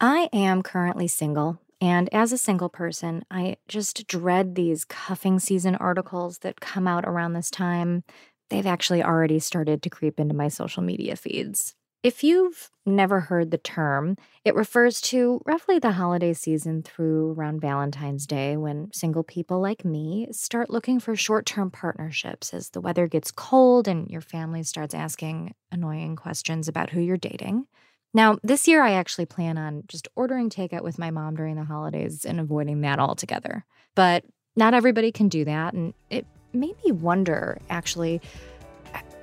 I 0.00 0.28
am 0.32 0.62
currently 0.62 1.08
single, 1.08 1.58
and 1.80 2.08
as 2.12 2.32
a 2.32 2.38
single 2.38 2.68
person, 2.68 3.22
I 3.30 3.56
just 3.68 4.06
dread 4.06 4.54
these 4.54 4.84
cuffing 4.84 5.38
season 5.38 5.74
articles 5.76 6.38
that 6.38 6.60
come 6.60 6.88
out 6.88 7.04
around 7.06 7.34
this 7.34 7.50
time. 7.50 8.04
They've 8.48 8.66
actually 8.66 9.02
already 9.02 9.38
started 9.38 9.82
to 9.82 9.90
creep 9.90 10.18
into 10.18 10.34
my 10.34 10.48
social 10.48 10.82
media 10.82 11.16
feeds. 11.16 11.74
If 12.02 12.24
you've 12.24 12.70
never 12.86 13.20
heard 13.20 13.50
the 13.50 13.58
term, 13.58 14.16
it 14.42 14.54
refers 14.54 15.02
to 15.02 15.42
roughly 15.44 15.78
the 15.78 15.92
holiday 15.92 16.32
season 16.32 16.82
through 16.82 17.32
around 17.32 17.60
Valentine's 17.60 18.26
Day 18.26 18.56
when 18.56 18.90
single 18.90 19.22
people 19.22 19.60
like 19.60 19.84
me 19.84 20.26
start 20.32 20.70
looking 20.70 20.98
for 20.98 21.14
short 21.14 21.44
term 21.44 21.70
partnerships 21.70 22.54
as 22.54 22.70
the 22.70 22.80
weather 22.80 23.06
gets 23.06 23.30
cold 23.30 23.86
and 23.86 24.10
your 24.10 24.22
family 24.22 24.62
starts 24.62 24.94
asking 24.94 25.54
annoying 25.70 26.16
questions 26.16 26.68
about 26.68 26.88
who 26.88 27.00
you're 27.00 27.18
dating. 27.18 27.66
Now, 28.12 28.38
this 28.42 28.66
year 28.66 28.82
I 28.82 28.92
actually 28.92 29.26
plan 29.26 29.56
on 29.56 29.84
just 29.86 30.08
ordering 30.16 30.50
takeout 30.50 30.82
with 30.82 30.98
my 30.98 31.10
mom 31.10 31.36
during 31.36 31.56
the 31.56 31.64
holidays 31.64 32.24
and 32.24 32.40
avoiding 32.40 32.80
that 32.80 32.98
altogether. 32.98 33.64
But 33.94 34.24
not 34.56 34.74
everybody 34.74 35.12
can 35.12 35.28
do 35.28 35.44
that, 35.44 35.74
and 35.74 35.94
it 36.10 36.26
made 36.52 36.74
me 36.84 36.90
wonder 36.92 37.60
actually 37.70 38.20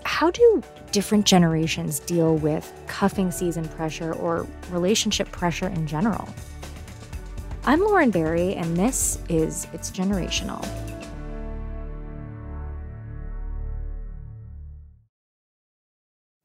how 0.03 0.31
do 0.31 0.63
different 0.93 1.26
generations 1.26 1.99
deal 1.99 2.38
with 2.38 2.71
cuffing 2.88 3.29
season 3.29 3.67
pressure 3.67 4.13
or 4.13 4.48
relationship 4.71 5.29
pressure 5.31 5.67
in 5.67 5.85
general? 5.85 6.27
I'm 7.65 7.81
Lauren 7.81 8.09
Barry, 8.09 8.55
and 8.55 8.77
this 8.77 9.20
is 9.27 9.67
It's 9.73 9.91
Generational. 9.91 10.65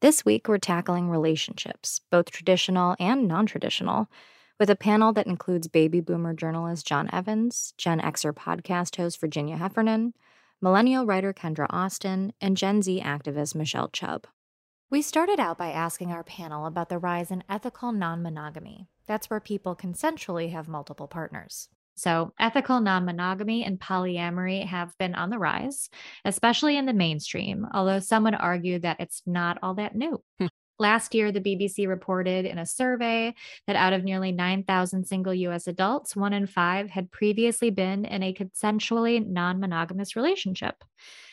This 0.02 0.24
week, 0.24 0.48
we're 0.48 0.58
tackling 0.58 1.10
relationships, 1.10 2.00
both 2.10 2.32
traditional 2.32 2.96
and 2.98 3.28
non 3.28 3.46
traditional, 3.46 4.08
with 4.58 4.68
a 4.68 4.74
panel 4.74 5.12
that 5.12 5.28
includes 5.28 5.68
baby 5.68 6.00
boomer 6.00 6.34
journalist 6.34 6.84
John 6.84 7.08
Evans, 7.12 7.72
Gen 7.78 8.00
Xer 8.00 8.32
podcast 8.32 8.96
host 8.96 9.20
Virginia 9.20 9.56
Heffernan, 9.56 10.14
millennial 10.60 11.06
writer 11.06 11.32
Kendra 11.32 11.66
Austin, 11.70 12.32
and 12.40 12.56
Gen 12.56 12.82
Z 12.82 13.00
activist 13.00 13.54
Michelle 13.54 13.90
Chubb. 13.90 14.26
We 14.90 15.02
started 15.02 15.38
out 15.38 15.56
by 15.56 15.70
asking 15.70 16.10
our 16.10 16.24
panel 16.24 16.66
about 16.66 16.88
the 16.88 16.98
rise 16.98 17.30
in 17.30 17.44
ethical 17.48 17.92
non 17.92 18.24
monogamy. 18.24 18.88
That's 19.06 19.30
where 19.30 19.38
people 19.38 19.76
consensually 19.76 20.50
have 20.50 20.66
multiple 20.66 21.06
partners. 21.06 21.68
So, 21.94 22.32
ethical 22.38 22.80
non 22.80 23.04
monogamy 23.04 23.64
and 23.64 23.78
polyamory 23.78 24.66
have 24.66 24.96
been 24.98 25.14
on 25.14 25.30
the 25.30 25.38
rise, 25.38 25.88
especially 26.24 26.76
in 26.76 26.86
the 26.86 26.92
mainstream, 26.92 27.66
although 27.72 28.00
some 28.00 28.24
would 28.24 28.34
argue 28.34 28.78
that 28.80 29.00
it's 29.00 29.22
not 29.26 29.58
all 29.62 29.74
that 29.74 29.94
new. 29.94 30.22
Hmm. 30.40 30.46
Last 30.78 31.14
year, 31.14 31.30
the 31.30 31.40
BBC 31.40 31.86
reported 31.86 32.44
in 32.44 32.58
a 32.58 32.66
survey 32.66 33.34
that 33.66 33.76
out 33.76 33.92
of 33.92 34.02
nearly 34.02 34.32
9,000 34.32 35.04
single 35.04 35.34
US 35.34 35.68
adults, 35.68 36.16
one 36.16 36.32
in 36.32 36.46
five 36.46 36.90
had 36.90 37.12
previously 37.12 37.70
been 37.70 38.04
in 38.04 38.22
a 38.22 38.34
consensually 38.34 39.24
non 39.24 39.60
monogamous 39.60 40.16
relationship. 40.16 40.82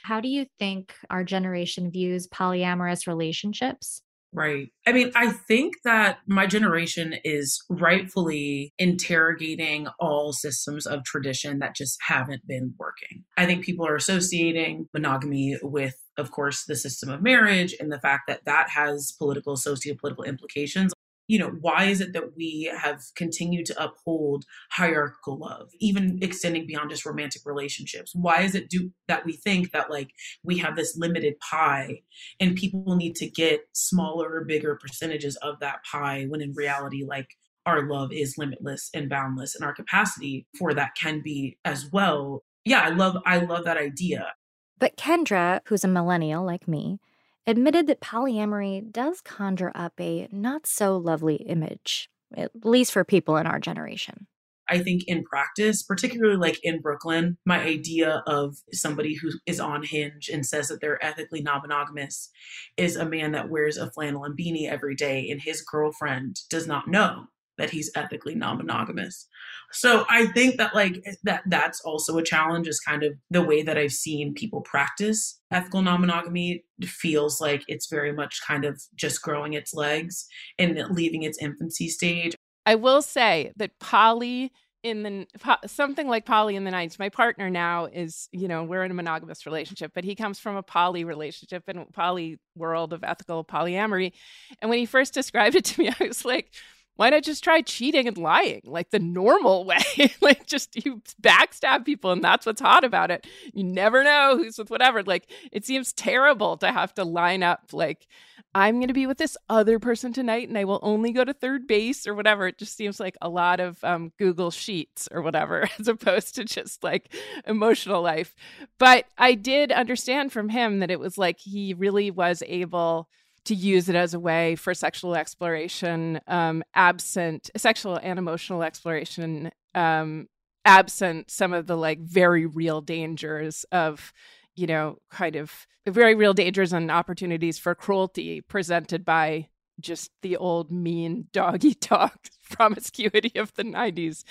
How 0.04 0.20
do 0.20 0.28
you 0.28 0.46
think 0.60 0.94
our 1.10 1.24
generation 1.24 1.90
views 1.90 2.28
polyamorous 2.28 3.08
relationships? 3.08 4.04
Right. 4.32 4.68
I 4.86 4.92
mean, 4.92 5.12
I 5.16 5.32
think 5.32 5.74
that 5.86 6.20
my 6.28 6.46
generation 6.46 7.16
is 7.24 7.60
rightfully 7.68 8.74
interrogating 8.78 9.88
all 10.00 10.34
systems 10.34 10.86
of 10.86 11.04
tradition 11.04 11.60
that 11.60 11.76
just 11.76 11.98
haven't 12.08 12.46
been 12.48 12.76
working. 12.78 13.24
I 13.38 13.48
think 13.48 13.66
people 13.66 13.88
are 13.88 13.96
associating 13.96 14.88
monogamy 14.94 15.58
with, 15.64 15.96
of 16.18 16.30
course, 16.30 16.66
the 16.68 16.76
system 16.76 17.10
of 17.10 17.24
marriage 17.24 17.76
and 17.80 17.92
the 17.92 18.00
fact 18.00 18.24
that 18.28 18.46
that 18.46 18.70
has 18.70 19.14
political, 19.18 19.58
socio-political 19.58 20.26
implications 20.26 20.94
you 21.30 21.38
know, 21.38 21.52
why 21.62 21.86
is 21.86 22.02
it 22.02 22.12
that 22.14 22.36
we 22.36 22.72
have 22.76 23.04
continued 23.16 23.68
to 23.68 23.82
uphold 23.84 24.46
hierarchical 24.72 25.38
love, 25.38 25.70
even 25.80 26.18
extending 26.24 26.66
beyond 26.66 26.90
just 26.90 27.06
romantic 27.06 27.44
relationships? 27.46 28.14
Why 28.16 28.42
is 28.42 28.56
it 28.56 28.68
do 28.68 28.92
that 29.08 29.26
we 29.26 29.34
think 29.34 29.72
that 29.72 29.92
like 29.92 30.10
we 30.44 30.58
have 30.58 30.76
this 30.76 30.98
limited 30.98 31.36
pie 31.40 32.02
and 32.40 32.56
people 32.56 32.96
need 32.96 33.16
to 33.18 33.30
get 33.30 33.62
smaller 33.74 34.28
or 34.28 34.44
bigger 34.44 34.76
percentages 34.76 35.36
of 35.38 35.60
that 35.60 35.84
pie 35.90 36.26
when 36.28 36.42
in 36.42 36.54
reality, 36.54 37.06
like 37.08 37.30
our 37.68 37.88
love 37.88 38.12
is 38.12 38.36
limitless 38.40 38.90
and 38.96 39.08
boundless 39.08 39.54
and 39.54 39.64
our 39.64 39.74
capacity 39.74 40.48
for 40.58 40.74
that 40.74 40.96
can 41.00 41.22
be 41.24 41.60
as 41.64 41.92
well. 41.94 42.44
Yeah, 42.66 42.82
I 42.82 42.90
love 42.90 43.18
I 43.28 43.38
love 43.38 43.66
that 43.66 43.78
idea. 43.78 44.34
But 44.80 44.98
Kendra, 44.98 45.60
who's 45.66 45.84
a 45.84 45.88
millennial 45.88 46.44
like 46.44 46.68
me, 46.68 47.00
admitted 47.48 47.88
that 47.88 48.02
polyamory 48.02 48.92
does 48.92 49.22
conjure 49.22 49.72
up 49.76 49.94
a 50.00 50.28
not 50.32 50.68
so 50.68 50.98
lovely 50.98 51.36
image, 51.36 52.10
at 52.36 52.52
least 52.64 52.92
for 52.92 53.04
people 53.04 53.38
in 53.38 53.48
our 53.48 53.60
generation. 53.60 54.28
I 54.70 54.80
think 54.80 55.04
in 55.08 55.24
practice, 55.24 55.82
particularly 55.82 56.38
like 56.38 56.60
in 56.62 56.80
Brooklyn, 56.80 57.38
my 57.46 57.60
idea 57.60 58.22
of 58.28 58.58
somebody 58.72 59.16
who 59.16 59.32
is 59.48 59.60
on 59.60 59.84
hinge 59.84 60.30
and 60.32 60.46
says 60.46 60.68
that 60.68 60.80
they're 60.80 61.04
ethically 61.04 61.42
non 61.42 61.62
monogamous 61.62 62.30
is 62.78 62.96
a 62.96 63.06
man 63.06 63.32
that 63.32 63.50
wears 63.50 63.78
a 63.78 63.90
flannel 63.90 64.24
and 64.24 64.38
beanie 64.38 64.70
every 64.70 64.96
day 64.96 65.28
and 65.30 65.42
his 65.42 65.62
girlfriend 65.62 66.42
does 66.50 66.68
not 66.68 66.88
know 66.88 67.26
that 67.60 67.70
he's 67.70 67.92
ethically 67.96 68.34
non-monogamous. 68.34 69.28
So 69.72 70.06
I 70.10 70.26
think 70.28 70.58
that 70.58 70.74
like 70.74 71.04
that 71.24 71.44
that's 71.46 71.82
also 71.82 72.18
a 72.18 72.24
challenge 72.24 72.68
is 72.68 72.80
kind 72.80 73.04
of 73.04 73.14
the 73.30 73.44
way 73.44 73.62
that 73.62 73.78
I've 73.78 73.92
seen 73.92 74.34
people 74.34 74.62
practice 74.62 75.40
ethical 75.52 75.82
non-monogamy 75.82 76.64
feels 76.84 77.40
like 77.40 77.64
it's 77.68 77.88
very 77.88 78.12
much 78.12 78.42
kind 78.48 78.66
of 78.66 78.82
just 78.96 79.22
growing 79.22 79.54
its 79.54 79.74
legs 79.74 80.26
and 80.58 80.82
leaving 80.90 81.24
its 81.24 81.38
infancy 81.40 81.88
stage. 81.90 82.36
I 82.66 82.76
will 82.76 83.02
say 83.02 83.52
that 83.58 83.78
poly 83.80 84.52
in 84.82 85.04
the 85.04 85.28
something 85.68 86.08
like 86.08 86.26
poly 86.26 86.56
in 86.56 86.64
the 86.64 86.72
90s 86.72 86.98
my 87.00 87.10
partner 87.10 87.50
now 87.50 87.86
is 87.86 88.30
you 88.32 88.48
know 88.48 88.64
we're 88.64 88.84
in 88.84 88.92
a 88.92 88.94
monogamous 88.94 89.46
relationship 89.46 89.92
but 89.94 90.06
he 90.06 90.16
comes 90.16 90.40
from 90.40 90.56
a 90.56 90.64
poly 90.64 91.04
relationship 91.04 91.64
and 91.68 91.92
poly 91.92 92.40
world 92.56 92.94
of 92.94 93.04
ethical 93.04 93.44
polyamory 93.44 94.14
and 94.62 94.70
when 94.70 94.80
he 94.80 94.86
first 94.86 95.14
described 95.14 95.56
it 95.56 95.66
to 95.66 95.82
me 95.82 95.90
i 96.00 96.06
was 96.06 96.24
like 96.24 96.54
why 97.00 97.10
not 97.10 97.24
just 97.24 97.46
try 97.46 97.62
cheating 97.62 98.10
and 98.10 98.18
lying 98.18 98.60
like 98.66 98.90
the 98.90 99.00
normal 99.00 99.64
way? 99.98 100.12
like 100.20 100.46
just 100.46 100.86
you 100.86 101.02
backstab 101.22 101.86
people 101.86 102.12
and 102.12 102.22
that's 102.22 102.46
what's 102.46 102.60
hot 102.60 102.84
about 102.84 103.10
it. 103.10 103.26
You 103.54 103.64
never 103.64 104.04
know 104.04 104.36
who's 104.36 104.58
with 104.58 104.70
whatever. 104.70 105.02
Like 105.02 105.32
it 105.54 105.66
seems 105.66 105.94
terrible 105.94 106.58
to 106.58 106.74
have 106.74 106.94
to 106.96 107.06
line 107.06 107.42
up 107.42 107.72
like 107.72 108.06
I'm 108.54 108.80
going 108.80 108.90
to 108.90 108.94
be 108.94 109.08
with 109.08 109.18
this 109.18 109.38
other 109.48 109.80
person 109.80 110.12
tonight 110.12 110.50
and 110.50 110.58
I 110.58 110.66
will 110.66 110.80
only 110.82 111.14
go 111.14 111.24
to 111.24 111.34
third 111.34 111.68
base 111.68 112.06
or 112.06 112.14
whatever. 112.14 112.48
It 112.48 112.58
just 112.58 112.76
seems 112.76 113.00
like 113.00 113.16
a 113.22 113.30
lot 113.30 113.62
of 113.62 113.82
um, 113.82 114.12
Google 114.18 114.52
Sheets 114.52 115.08
or 115.10 115.22
whatever, 115.22 115.70
as 115.80 115.88
opposed 115.88 116.36
to 116.36 116.44
just 116.44 116.84
like 116.84 117.14
emotional 117.48 118.02
life. 118.02 118.36
But 118.78 119.06
I 119.18 119.36
did 119.36 119.72
understand 119.72 120.34
from 120.34 120.50
him 120.50 120.80
that 120.80 120.92
it 120.92 121.00
was 121.00 121.18
like 121.18 121.40
he 121.40 121.74
really 121.76 122.12
was 122.12 122.44
able 122.46 123.08
to 123.46 123.56
use 123.56 123.90
it 123.90 123.96
as 123.96 124.14
a 124.14 124.20
way 124.20 124.56
for 124.56 124.74
sexual 124.74 125.16
exploration, 125.16 126.20
um, 126.28 126.64
absent 126.74 127.50
sexual 127.58 127.98
and 128.02 128.20
emotional 128.20 128.64
exploration, 128.64 129.52
um, 129.76 130.28
absent 130.66 131.32
some 131.32 131.54
of 131.54 131.68
the 131.68 131.78
like 131.78 132.00
very 132.00 132.46
real 132.46 132.82
dangers 132.82 133.66
of, 133.72 134.14
you 134.56 134.68
know, 134.68 134.98
kind 135.10 135.36
of 135.36 135.68
very 135.88 136.16
real 136.16 136.34
dangers 136.34 136.74
and 136.74 136.92
opportunities 136.92 137.58
for 137.58 137.74
cruelty 137.74 138.42
presented 138.42 139.06
by 139.06 139.48
just 139.80 140.12
the 140.22 140.36
old 140.36 140.72
mean 140.72 141.28
doggy 141.32 141.74
dog 141.82 142.18
promiscuity 142.52 143.32
of 143.36 143.54
the 143.56 143.64
90s. 143.64 144.24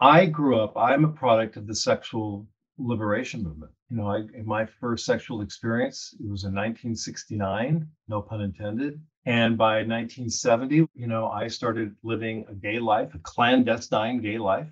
I 0.00 0.26
grew 0.26 0.58
up, 0.58 0.76
I'm 0.76 1.04
a 1.04 1.08
product 1.08 1.56
of 1.56 1.66
the 1.66 1.74
sexual 1.74 2.46
liberation 2.78 3.42
movement. 3.42 3.72
You 3.94 4.00
know, 4.00 4.10
I, 4.10 4.24
my 4.42 4.66
first 4.66 5.06
sexual 5.06 5.40
experience, 5.40 6.16
it 6.18 6.28
was 6.28 6.42
in 6.42 6.52
1969, 6.52 7.88
no 8.08 8.22
pun 8.22 8.40
intended. 8.40 9.00
And 9.24 9.56
by 9.56 9.84
1970, 9.84 10.88
you 10.96 11.06
know, 11.06 11.28
I 11.28 11.46
started 11.46 11.94
living 12.02 12.44
a 12.48 12.54
gay 12.54 12.80
life, 12.80 13.14
a 13.14 13.20
clandestine 13.20 14.20
gay 14.20 14.36
life. 14.36 14.66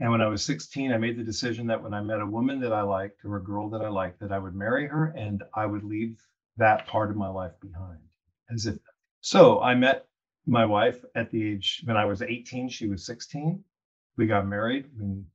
And 0.00 0.10
when 0.10 0.22
I 0.22 0.26
was 0.26 0.42
16, 0.46 0.90
I 0.90 0.96
made 0.96 1.18
the 1.18 1.22
decision 1.22 1.66
that 1.66 1.82
when 1.82 1.92
I 1.92 2.00
met 2.00 2.22
a 2.22 2.26
woman 2.26 2.60
that 2.60 2.72
I 2.72 2.80
liked 2.80 3.22
or 3.26 3.36
a 3.36 3.44
girl 3.44 3.68
that 3.68 3.82
I 3.82 3.90
liked, 3.90 4.20
that 4.20 4.32
I 4.32 4.38
would 4.38 4.54
marry 4.54 4.86
her 4.86 5.12
and 5.18 5.42
I 5.54 5.66
would 5.66 5.84
leave 5.84 6.18
that 6.56 6.86
part 6.86 7.10
of 7.10 7.16
my 7.18 7.28
life 7.28 7.52
behind. 7.60 7.98
As 8.50 8.64
if 8.64 8.78
so, 9.20 9.60
I 9.60 9.74
met 9.74 10.06
my 10.46 10.64
wife 10.64 11.04
at 11.14 11.30
the 11.30 11.46
age 11.46 11.82
when 11.84 11.98
I 11.98 12.06
was 12.06 12.22
18, 12.22 12.70
she 12.70 12.88
was 12.88 13.04
16. 13.04 13.62
We 14.16 14.26
got 14.26 14.46
married 14.46 14.86
when 14.96 15.26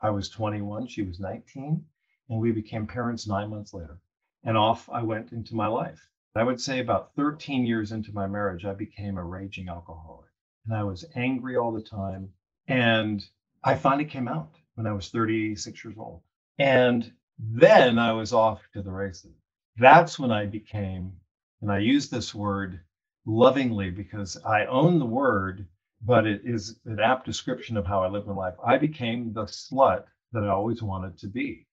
I 0.00 0.08
was 0.08 0.30
21, 0.30 0.86
she 0.86 1.02
was 1.02 1.20
19, 1.20 1.84
and 2.30 2.40
we 2.40 2.52
became 2.52 2.86
parents 2.86 3.26
nine 3.26 3.50
months 3.50 3.74
later. 3.74 3.98
And 4.44 4.56
off 4.56 4.88
I 4.88 5.02
went 5.02 5.32
into 5.32 5.54
my 5.54 5.66
life. 5.66 6.08
I 6.34 6.44
would 6.44 6.60
say 6.60 6.80
about 6.80 7.14
13 7.16 7.66
years 7.66 7.92
into 7.92 8.14
my 8.14 8.26
marriage, 8.26 8.64
I 8.64 8.72
became 8.72 9.18
a 9.18 9.24
raging 9.24 9.68
alcoholic. 9.68 10.30
And 10.64 10.74
I 10.74 10.84
was 10.84 11.04
angry 11.14 11.56
all 11.56 11.72
the 11.72 11.82
time. 11.82 12.30
And 12.68 13.22
I 13.62 13.74
finally 13.74 14.06
came 14.06 14.28
out 14.28 14.54
when 14.76 14.86
I 14.86 14.92
was 14.92 15.10
36 15.10 15.84
years 15.84 15.96
old. 15.98 16.22
And 16.58 17.12
then 17.38 17.98
I 17.98 18.12
was 18.12 18.32
off 18.32 18.62
to 18.72 18.80
the 18.80 18.92
races. 18.92 19.34
That's 19.76 20.18
when 20.18 20.30
I 20.30 20.46
became, 20.46 21.12
and 21.60 21.70
I 21.70 21.78
use 21.78 22.08
this 22.08 22.34
word 22.34 22.80
lovingly 23.26 23.90
because 23.90 24.38
I 24.46 24.64
own 24.66 24.98
the 24.98 25.04
word 25.06 25.66
but 26.02 26.26
it 26.26 26.42
is 26.44 26.80
an 26.86 26.98
apt 27.00 27.26
description 27.26 27.76
of 27.76 27.86
how 27.86 28.02
I 28.02 28.08
live 28.08 28.26
my 28.26 28.34
life. 28.34 28.54
I 28.64 28.78
became 28.78 29.32
the 29.32 29.44
slut 29.44 30.04
that 30.32 30.44
I 30.44 30.48
always 30.48 30.82
wanted 30.82 31.18
to 31.18 31.26
be. 31.28 31.66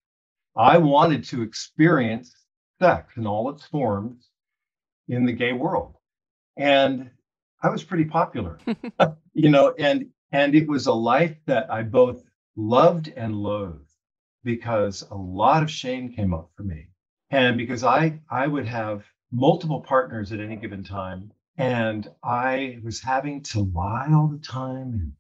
I 0.57 0.80
wanted 0.80 1.24
to 1.25 1.44
experience 1.44 2.36
sex 2.80 3.15
in 3.15 3.27
all 3.27 3.50
its 3.51 3.65
forms 3.65 4.30
in 5.07 5.25
the 5.25 5.33
gay 5.33 5.54
world. 5.54 5.95
And 6.57 7.12
I 7.62 7.69
was 7.69 7.83
pretty 7.83 8.06
popular, 8.06 8.57
you 9.33 9.50
know, 9.50 9.75
and 9.77 10.09
and 10.31 10.56
it 10.56 10.68
was 10.68 10.88
a 10.88 10.94
life 10.94 11.38
that 11.45 11.71
I 11.71 11.83
both 11.83 12.24
loved 12.56 13.07
and 13.15 13.36
loathed 13.36 13.92
because 14.44 15.04
a 15.12 15.15
lot 15.15 15.62
of 15.62 15.69
shame 15.69 16.12
came 16.13 16.33
up 16.33 16.50
for 16.56 16.63
me. 16.63 16.88
And 17.30 17.56
because 17.56 17.83
I 17.83 18.19
I 18.30 18.48
would 18.48 18.65
have 18.65 19.06
multiple 19.31 19.81
partners 19.81 20.31
at 20.31 20.39
any 20.39 20.56
given 20.56 20.83
time 20.83 21.31
and 21.57 22.09
I 22.24 22.80
was 22.83 23.01
having 23.01 23.44
to 23.44 23.62
lie 23.62 24.09
all 24.12 24.27
the 24.27 24.39
time 24.39 24.94
and 24.94 25.13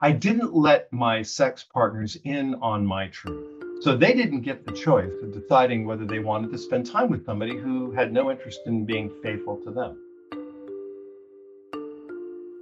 I 0.00 0.12
didn't 0.12 0.54
let 0.54 0.90
my 0.92 1.22
sex 1.22 1.62
partners 1.64 2.16
in 2.24 2.54
on 2.56 2.86
my 2.86 3.08
truth. 3.08 3.57
So 3.80 3.96
they 3.96 4.12
didn't 4.12 4.40
get 4.40 4.66
the 4.66 4.72
choice 4.72 5.12
of 5.22 5.32
deciding 5.32 5.86
whether 5.86 6.04
they 6.04 6.18
wanted 6.18 6.50
to 6.50 6.58
spend 6.58 6.86
time 6.86 7.10
with 7.10 7.24
somebody 7.24 7.56
who 7.56 7.92
had 7.92 8.12
no 8.12 8.30
interest 8.30 8.60
in 8.66 8.84
being 8.84 9.12
faithful 9.22 9.56
to 9.64 9.70
them. 9.70 9.96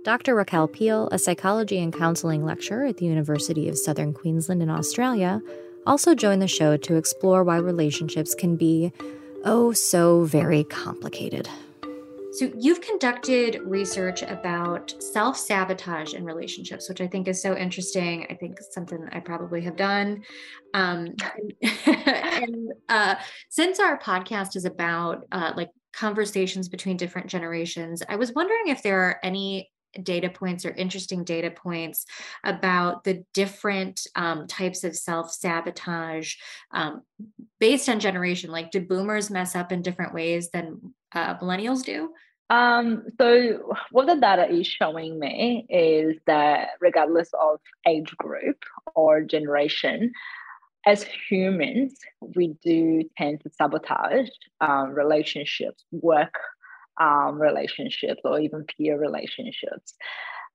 Dr. 0.04 0.34
Raquel 0.34 0.68
Peel, 0.68 1.08
a 1.10 1.18
psychology 1.18 1.78
and 1.78 1.92
counseling 1.92 2.44
lecturer 2.44 2.84
at 2.84 2.98
the 2.98 3.06
University 3.06 3.68
of 3.68 3.78
Southern 3.78 4.12
Queensland 4.12 4.62
in 4.62 4.70
Australia, 4.70 5.42
also 5.86 6.14
joined 6.14 6.42
the 6.42 6.48
show 6.48 6.76
to 6.76 6.96
explore 6.96 7.42
why 7.42 7.56
relationships 7.56 8.34
can 8.34 8.56
be, 8.56 8.92
oh, 9.44 9.72
so 9.72 10.24
very 10.24 10.64
complicated. 10.64 11.48
So, 12.36 12.52
you've 12.58 12.82
conducted 12.82 13.62
research 13.64 14.20
about 14.20 14.92
self 14.98 15.38
sabotage 15.38 16.12
in 16.12 16.22
relationships, 16.22 16.86
which 16.86 17.00
I 17.00 17.06
think 17.06 17.28
is 17.28 17.40
so 17.40 17.56
interesting. 17.56 18.26
I 18.28 18.34
think 18.34 18.58
something 18.60 19.08
I 19.10 19.20
probably 19.20 19.62
have 19.62 19.76
done. 19.76 20.22
Um, 20.74 21.14
and 21.96 22.74
uh, 22.90 23.14
since 23.48 23.80
our 23.80 23.98
podcast 23.98 24.54
is 24.54 24.66
about 24.66 25.24
uh, 25.32 25.54
like 25.56 25.70
conversations 25.94 26.68
between 26.68 26.98
different 26.98 27.28
generations, 27.28 28.02
I 28.06 28.16
was 28.16 28.34
wondering 28.34 28.68
if 28.68 28.82
there 28.82 29.00
are 29.00 29.18
any 29.22 29.70
data 30.02 30.28
points 30.28 30.66
or 30.66 30.72
interesting 30.72 31.24
data 31.24 31.50
points 31.50 32.04
about 32.44 33.04
the 33.04 33.24
different 33.32 34.06
um, 34.14 34.46
types 34.46 34.84
of 34.84 34.94
self 34.94 35.32
sabotage 35.32 36.34
um, 36.70 37.00
based 37.60 37.88
on 37.88 37.98
generation. 37.98 38.50
Like, 38.50 38.72
do 38.72 38.82
boomers 38.82 39.30
mess 39.30 39.56
up 39.56 39.72
in 39.72 39.80
different 39.80 40.12
ways 40.12 40.50
than 40.50 40.94
uh, 41.12 41.38
millennials 41.38 41.82
do? 41.82 42.10
Um, 42.48 43.04
so 43.18 43.74
what 43.90 44.06
the 44.06 44.16
data 44.16 44.48
is 44.48 44.66
showing 44.66 45.18
me 45.18 45.66
is 45.68 46.16
that 46.26 46.70
regardless 46.80 47.30
of 47.34 47.60
age 47.86 48.16
group 48.16 48.62
or 48.94 49.22
generation, 49.22 50.12
as 50.86 51.04
humans, 51.28 51.98
we 52.36 52.54
do 52.62 53.02
tend 53.18 53.40
to 53.42 53.50
sabotage 53.50 54.28
um, 54.60 54.90
relationships, 54.90 55.84
work 55.90 56.38
um, 57.00 57.40
relationships, 57.40 58.20
or 58.24 58.38
even 58.38 58.64
peer 58.64 58.98
relationships. 58.98 59.94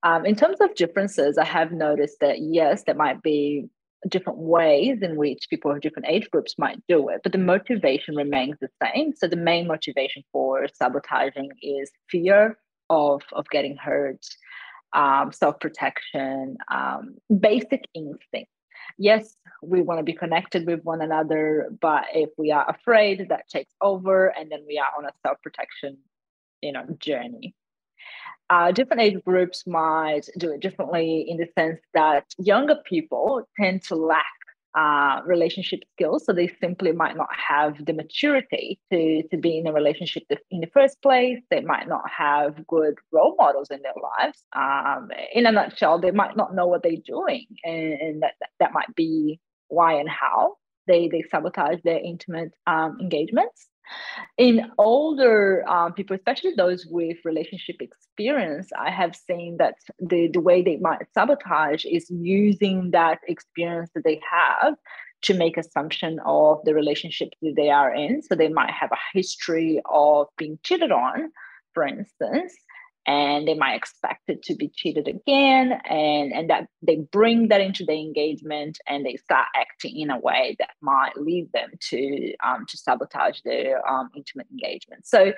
Um, 0.04 0.26
in 0.26 0.36
terms 0.36 0.62
of 0.62 0.74
differences, 0.76 1.38
I 1.38 1.44
have 1.44 1.74
noticed 1.74 2.22
that 2.22 2.40
yes, 2.40 2.84
there 2.84 2.96
might 2.96 3.22
be 3.22 3.70
different 4.10 4.40
ways 4.40 5.00
in 5.02 5.16
which 5.16 5.48
people 5.50 5.72
of 5.72 5.82
different 5.82 6.08
age 6.08 6.30
groups 6.32 6.56
might 6.58 6.82
do 6.88 7.10
it, 7.10 7.22
but 7.24 7.32
the 7.32 7.38
motivation 7.38 8.16
remains 8.16 8.56
the 8.60 8.70
same. 8.84 9.14
So 9.16 9.28
the 9.28 9.36
main 9.36 9.68
motivation 9.68 10.24
for 10.32 10.68
sabotaging 10.74 11.52
is 11.62 11.92
fear 12.10 12.58
of 12.90 13.22
of 13.32 13.48
getting 13.50 13.78
hurt, 13.78 14.26
um, 14.94 15.32
self 15.32 15.60
protection, 15.60 16.58
um, 16.72 17.16
basic 17.40 17.84
instinct. 17.94 18.52
Yes, 18.98 19.36
we 19.62 19.82
want 19.82 20.00
to 20.00 20.04
be 20.04 20.14
connected 20.14 20.68
with 20.68 20.82
one 20.84 21.02
another, 21.02 21.70
but 21.80 22.06
if 22.14 22.30
we 22.38 22.52
are 22.52 22.70
afraid, 22.70 23.28
that 23.30 23.48
takes 23.50 23.74
over, 23.82 24.28
and 24.28 24.52
then 24.52 24.64
we 24.68 24.80
are 24.80 24.92
on 24.98 25.06
a 25.06 25.12
self 25.26 25.38
protection, 25.42 25.98
you 26.62 26.72
know, 26.72 26.86
journey. 27.00 27.56
Uh, 28.50 28.72
different 28.72 29.02
age 29.02 29.18
groups 29.24 29.66
might 29.66 30.28
do 30.38 30.52
it 30.52 30.60
differently 30.60 31.26
in 31.28 31.38
the 31.38 31.48
sense 31.58 31.80
that 31.94 32.26
younger 32.38 32.76
people 32.86 33.48
tend 33.58 33.82
to 33.82 33.96
lack 33.96 34.26
uh, 34.76 35.22
relationship 35.26 35.82
skills. 35.94 36.26
So 36.26 36.34
they 36.34 36.50
simply 36.60 36.92
might 36.92 37.16
not 37.16 37.30
have 37.36 37.86
the 37.86 37.94
maturity 37.94 38.80
to, 38.92 39.24
to 39.30 39.38
be 39.38 39.58
in 39.58 39.68
a 39.68 39.74
relationship 39.74 40.24
in 40.50 40.62
the 40.62 40.68
first 40.68 41.02
place. 41.02 41.40
They 41.50 41.62
might 41.62 41.88
not 41.88 42.10
have 42.10 42.66
good 42.68 42.96
role 43.12 43.36
models 43.38 43.70
in 43.70 43.82
their 43.82 43.94
lives. 44.02 44.44
Um, 44.54 45.10
in 45.34 45.46
a 45.46 45.52
nutshell, 45.52 46.00
they 46.00 46.12
might 46.12 46.36
not 46.36 46.56
know 46.56 46.68
what 46.68 46.84
they're 46.84 46.96
doing. 47.06 47.48
And, 47.64 47.94
and 47.94 48.22
that, 48.24 48.34
that 48.60 48.74
might 48.74 48.94
be 48.96 49.40
why 49.68 49.94
and 49.94 50.10
how 50.10 50.56
they, 50.92 51.08
they 51.08 51.24
sabotage 51.32 51.80
their 51.84 52.00
intimate 52.00 52.52
um, 52.68 52.98
engagements. 53.00 53.68
In 54.38 54.72
older 54.78 55.68
um, 55.68 55.94
people, 55.94 56.16
especially 56.16 56.54
those 56.56 56.86
with 56.86 57.18
relationship 57.26 57.78
experience, 57.82 58.70
I 58.78 58.90
have 58.90 59.16
seen 59.16 59.58
that 59.58 59.76
the, 60.00 60.30
the 60.32 60.40
way 60.40 60.62
they 60.62 60.78
might 60.78 61.02
sabotage 61.14 61.84
is 61.86 62.10
using 62.10 62.92
that 62.92 63.20
experience 63.28 63.90
that 63.96 64.04
they 64.04 64.22
have 64.30 64.76
to 65.24 65.34
make 65.34 65.58
assumption 65.58 66.20
of 66.26 66.60
the 66.64 66.74
relationship 66.74 67.30
that 67.42 67.54
they 67.56 67.70
are 67.70 67.94
in. 67.94 68.22
So 68.22 68.36
they 68.36 68.50
might 68.50 68.72
have 68.72 68.92
a 68.92 69.18
history 69.18 69.82
of 69.86 70.28
being 70.38 70.58
cheated 70.64 70.92
on, 70.92 71.32
for 71.74 71.86
instance, 71.86 72.54
and 73.08 73.48
they 73.48 73.56
might 73.56 73.76
expect 73.76 74.22
it 74.28 74.44
to 74.44 74.56
be 74.56 74.70
cheated 74.70 75.08
again 75.08 75.74
and 75.90 76.32
and 76.32 76.50
that 76.50 76.68
they 76.82 76.98
bring 77.12 77.48
that 77.48 77.62
into 77.62 77.84
the 77.84 77.94
engagement 77.94 78.78
and 78.88 79.06
they 79.06 79.16
start 79.16 79.48
acting 79.56 79.98
in 79.98 80.10
a 80.10 80.20
way 80.20 80.56
that 80.60 80.70
might 80.82 81.18
lead 81.18 81.50
them 81.54 81.70
to 81.80 82.34
um, 82.46 82.66
to 82.68 82.78
sabotage 82.78 83.40
their 83.44 83.88
um, 83.90 84.10
intimate 84.16 84.48
engagement. 84.52 85.06
So 85.08 85.34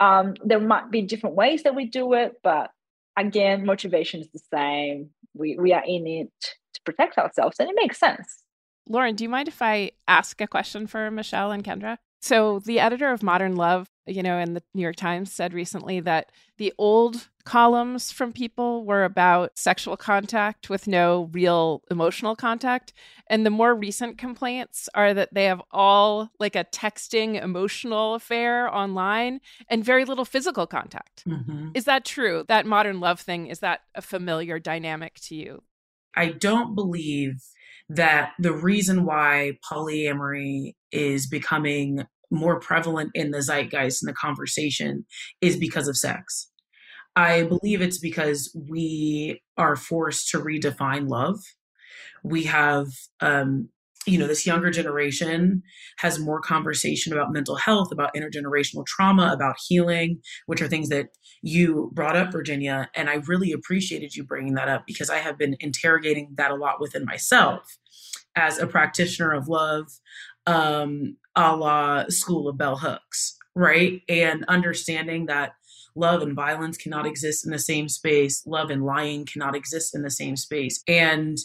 um, 0.00 0.34
there 0.44 0.60
might 0.60 0.90
be 0.90 1.02
different 1.02 1.36
ways 1.36 1.62
that 1.64 1.74
we 1.74 1.86
do 1.86 2.14
it 2.14 2.34
but 2.42 2.70
again 3.18 3.66
motivation 3.66 4.20
is 4.20 4.28
the 4.30 4.40
same. 4.52 5.10
We 5.34 5.58
we 5.60 5.72
are 5.72 5.84
in 5.86 6.06
it 6.06 6.32
to 6.74 6.80
protect 6.84 7.18
ourselves 7.18 7.56
and 7.60 7.68
it 7.68 7.76
makes 7.76 7.98
sense. 7.98 8.42
Lauren 8.88 9.16
do 9.16 9.24
you 9.24 9.28
mind 9.28 9.48
if 9.48 9.60
i 9.60 9.90
ask 10.06 10.40
a 10.40 10.46
question 10.46 10.86
for 10.86 11.10
michelle 11.10 11.50
and 11.50 11.64
kendra 11.64 11.98
so, 12.26 12.58
the 12.58 12.80
editor 12.80 13.12
of 13.12 13.22
Modern 13.22 13.54
Love, 13.54 13.88
you 14.04 14.20
know, 14.20 14.36
in 14.38 14.54
the 14.54 14.62
New 14.74 14.82
York 14.82 14.96
Times 14.96 15.32
said 15.32 15.54
recently 15.54 16.00
that 16.00 16.32
the 16.58 16.72
old 16.76 17.28
columns 17.44 18.10
from 18.10 18.32
people 18.32 18.84
were 18.84 19.04
about 19.04 19.56
sexual 19.56 19.96
contact 19.96 20.68
with 20.68 20.88
no 20.88 21.30
real 21.30 21.84
emotional 21.88 22.34
contact. 22.34 22.92
And 23.30 23.46
the 23.46 23.50
more 23.50 23.76
recent 23.76 24.18
complaints 24.18 24.88
are 24.92 25.14
that 25.14 25.34
they 25.34 25.44
have 25.44 25.62
all 25.70 26.30
like 26.40 26.56
a 26.56 26.64
texting 26.64 27.40
emotional 27.40 28.16
affair 28.16 28.74
online 28.74 29.40
and 29.68 29.84
very 29.84 30.04
little 30.04 30.24
physical 30.24 30.66
contact. 30.66 31.22
Mm-hmm. 31.28 31.68
Is 31.74 31.84
that 31.84 32.04
true? 32.04 32.44
That 32.48 32.66
modern 32.66 32.98
love 32.98 33.20
thing, 33.20 33.46
is 33.46 33.60
that 33.60 33.82
a 33.94 34.02
familiar 34.02 34.58
dynamic 34.58 35.14
to 35.26 35.36
you? 35.36 35.62
I 36.16 36.30
don't 36.30 36.74
believe 36.74 37.36
that 37.88 38.32
the 38.40 38.52
reason 38.52 39.04
why 39.04 39.58
polyamory 39.70 40.72
is 40.90 41.28
becoming 41.28 42.04
more 42.30 42.58
prevalent 42.60 43.10
in 43.14 43.30
the 43.30 43.42
zeitgeist 43.42 44.02
and 44.02 44.08
the 44.08 44.14
conversation 44.14 45.04
is 45.40 45.56
because 45.56 45.88
of 45.88 45.96
sex. 45.96 46.50
I 47.14 47.44
believe 47.44 47.80
it's 47.80 47.98
because 47.98 48.54
we 48.68 49.42
are 49.56 49.74
forced 49.74 50.28
to 50.30 50.38
redefine 50.38 51.08
love. 51.08 51.38
We 52.22 52.44
have, 52.44 52.88
um, 53.20 53.70
you 54.06 54.18
know, 54.18 54.26
this 54.26 54.46
younger 54.46 54.70
generation 54.70 55.62
has 55.98 56.18
more 56.18 56.40
conversation 56.40 57.12
about 57.12 57.32
mental 57.32 57.56
health, 57.56 57.90
about 57.90 58.14
intergenerational 58.14 58.84
trauma, 58.86 59.32
about 59.32 59.56
healing, 59.66 60.20
which 60.44 60.60
are 60.60 60.68
things 60.68 60.90
that 60.90 61.06
you 61.42 61.90
brought 61.94 62.16
up, 62.16 62.32
Virginia. 62.32 62.90
And 62.94 63.08
I 63.08 63.14
really 63.26 63.50
appreciated 63.50 64.14
you 64.14 64.22
bringing 64.22 64.54
that 64.54 64.68
up 64.68 64.84
because 64.86 65.08
I 65.08 65.18
have 65.18 65.38
been 65.38 65.56
interrogating 65.58 66.34
that 66.36 66.50
a 66.50 66.54
lot 66.54 66.80
within 66.80 67.04
myself 67.04 67.78
as 68.36 68.58
a 68.58 68.66
practitioner 68.66 69.32
of 69.32 69.48
love, 69.48 69.86
um, 70.46 71.16
a 71.36 71.54
la 71.54 72.04
School 72.08 72.48
of 72.48 72.58
Bell 72.58 72.76
Hooks, 72.76 73.36
right? 73.54 74.02
And 74.08 74.44
understanding 74.48 75.26
that 75.26 75.52
love 75.94 76.22
and 76.22 76.34
violence 76.34 76.76
cannot 76.76 77.06
exist 77.06 77.44
in 77.44 77.52
the 77.52 77.58
same 77.58 77.88
space, 77.88 78.42
love 78.46 78.70
and 78.70 78.84
lying 78.84 79.24
cannot 79.26 79.54
exist 79.54 79.94
in 79.94 80.02
the 80.02 80.10
same 80.10 80.36
space. 80.36 80.82
And 80.88 81.38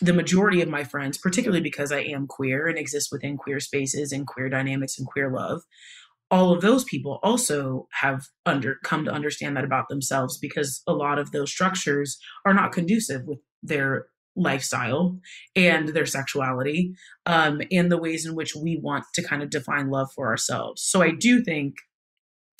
the 0.00 0.12
majority 0.12 0.62
of 0.62 0.68
my 0.68 0.84
friends, 0.84 1.18
particularly 1.18 1.60
because 1.60 1.90
I 1.92 2.00
am 2.00 2.26
queer 2.26 2.68
and 2.68 2.78
exist 2.78 3.08
within 3.10 3.36
queer 3.36 3.60
spaces 3.60 4.12
and 4.12 4.26
queer 4.26 4.48
dynamics 4.48 4.98
and 4.98 5.06
queer 5.06 5.30
love, 5.30 5.62
all 6.30 6.52
of 6.52 6.60
those 6.60 6.84
people 6.84 7.18
also 7.22 7.88
have 7.92 8.26
under 8.44 8.76
come 8.84 9.04
to 9.04 9.10
understand 9.10 9.56
that 9.56 9.64
about 9.64 9.88
themselves 9.88 10.38
because 10.38 10.82
a 10.86 10.92
lot 10.92 11.18
of 11.18 11.32
those 11.32 11.50
structures 11.50 12.18
are 12.44 12.54
not 12.54 12.72
conducive 12.72 13.24
with 13.26 13.38
their 13.62 14.06
lifestyle 14.38 15.18
and 15.56 15.88
their 15.88 16.06
sexuality 16.06 16.94
um, 17.26 17.60
and 17.70 17.90
the 17.90 17.98
ways 17.98 18.24
in 18.24 18.34
which 18.34 18.54
we 18.54 18.78
want 18.82 19.04
to 19.14 19.22
kind 19.22 19.42
of 19.42 19.50
define 19.50 19.90
love 19.90 20.08
for 20.14 20.28
ourselves. 20.28 20.82
So 20.82 21.02
I 21.02 21.10
do 21.10 21.42
think 21.42 21.74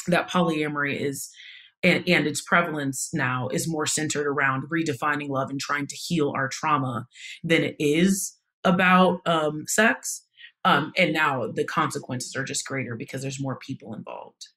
that 0.07 0.31
polyamory 0.31 1.01
is 1.01 1.31
and, 1.83 2.03
and 2.09 2.27
its 2.27 2.41
prevalence 2.41 3.11
now 3.13 3.49
is 3.49 3.69
more 3.69 3.87
centered 3.87 4.27
around 4.27 4.65
redefining 4.69 5.29
love 5.29 5.49
and 5.49 5.61
trying 5.61 5.87
to 5.87 5.95
heal 5.95 6.33
our 6.35 6.49
trauma 6.49 7.07
than 7.45 7.63
it 7.63 7.77
is 7.79 8.37
about 8.65 9.21
um, 9.27 9.65
sex. 9.69 10.25
Um, 10.65 10.93
and 10.99 11.13
now 11.13 11.47
the 11.53 11.65
consequences 11.65 12.35
are 12.35 12.43
just 12.43 12.67
greater 12.67 12.97
because 12.97 13.23
there's 13.23 13.41
more 13.41 13.61
people 13.65 13.95
involved. 13.95 14.49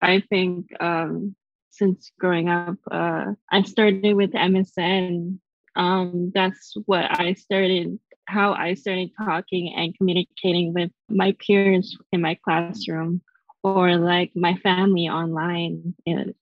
I 0.00 0.22
think 0.30 0.68
um, 0.80 1.36
since 1.70 2.10
growing 2.18 2.48
up, 2.48 2.76
uh, 2.90 3.32
I 3.52 3.62
started 3.62 4.14
with 4.14 4.32
MSN. 4.32 5.38
Um, 5.76 6.32
that's 6.34 6.74
what 6.86 7.06
I 7.20 7.34
started, 7.34 7.98
how 8.26 8.54
I 8.54 8.74
started 8.74 9.10
talking 9.22 9.74
and 9.76 9.96
communicating 9.96 10.74
with 10.74 10.90
my 11.08 11.36
peers 11.44 11.96
in 12.12 12.20
my 12.20 12.38
classroom 12.44 13.20
or 13.62 13.96
like 13.96 14.30
my 14.34 14.54
family 14.56 15.08
online 15.08 15.94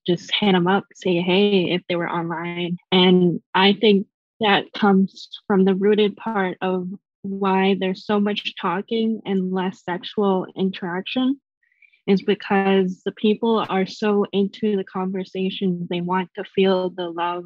just 0.05 0.31
hit 0.39 0.51
them 0.51 0.67
up 0.67 0.85
say 0.93 1.19
hey 1.21 1.71
if 1.71 1.81
they 1.89 1.95
were 1.95 2.09
online. 2.09 2.77
And 2.91 3.41
i 3.55 3.73
think 3.73 4.07
that 4.39 4.71
comes 4.73 5.29
from 5.47 5.65
the 5.65 5.75
rooted 5.75 6.15
part 6.17 6.57
of 6.61 6.87
why 7.21 7.75
there's 7.79 8.05
so 8.05 8.19
much 8.19 8.53
talking 8.61 9.21
and 9.25 9.51
less 9.51 9.83
sexual 9.83 10.45
interaction 10.55 11.39
is 12.07 12.21
because 12.21 13.01
the 13.03 13.11
people 13.13 13.65
are 13.69 13.87
so 13.87 14.25
into 14.31 14.75
the 14.75 14.83
conversations. 14.83 15.87
They 15.89 16.01
want 16.01 16.29
to 16.35 16.43
feel 16.43 16.91
the 16.91 17.09
love 17.09 17.45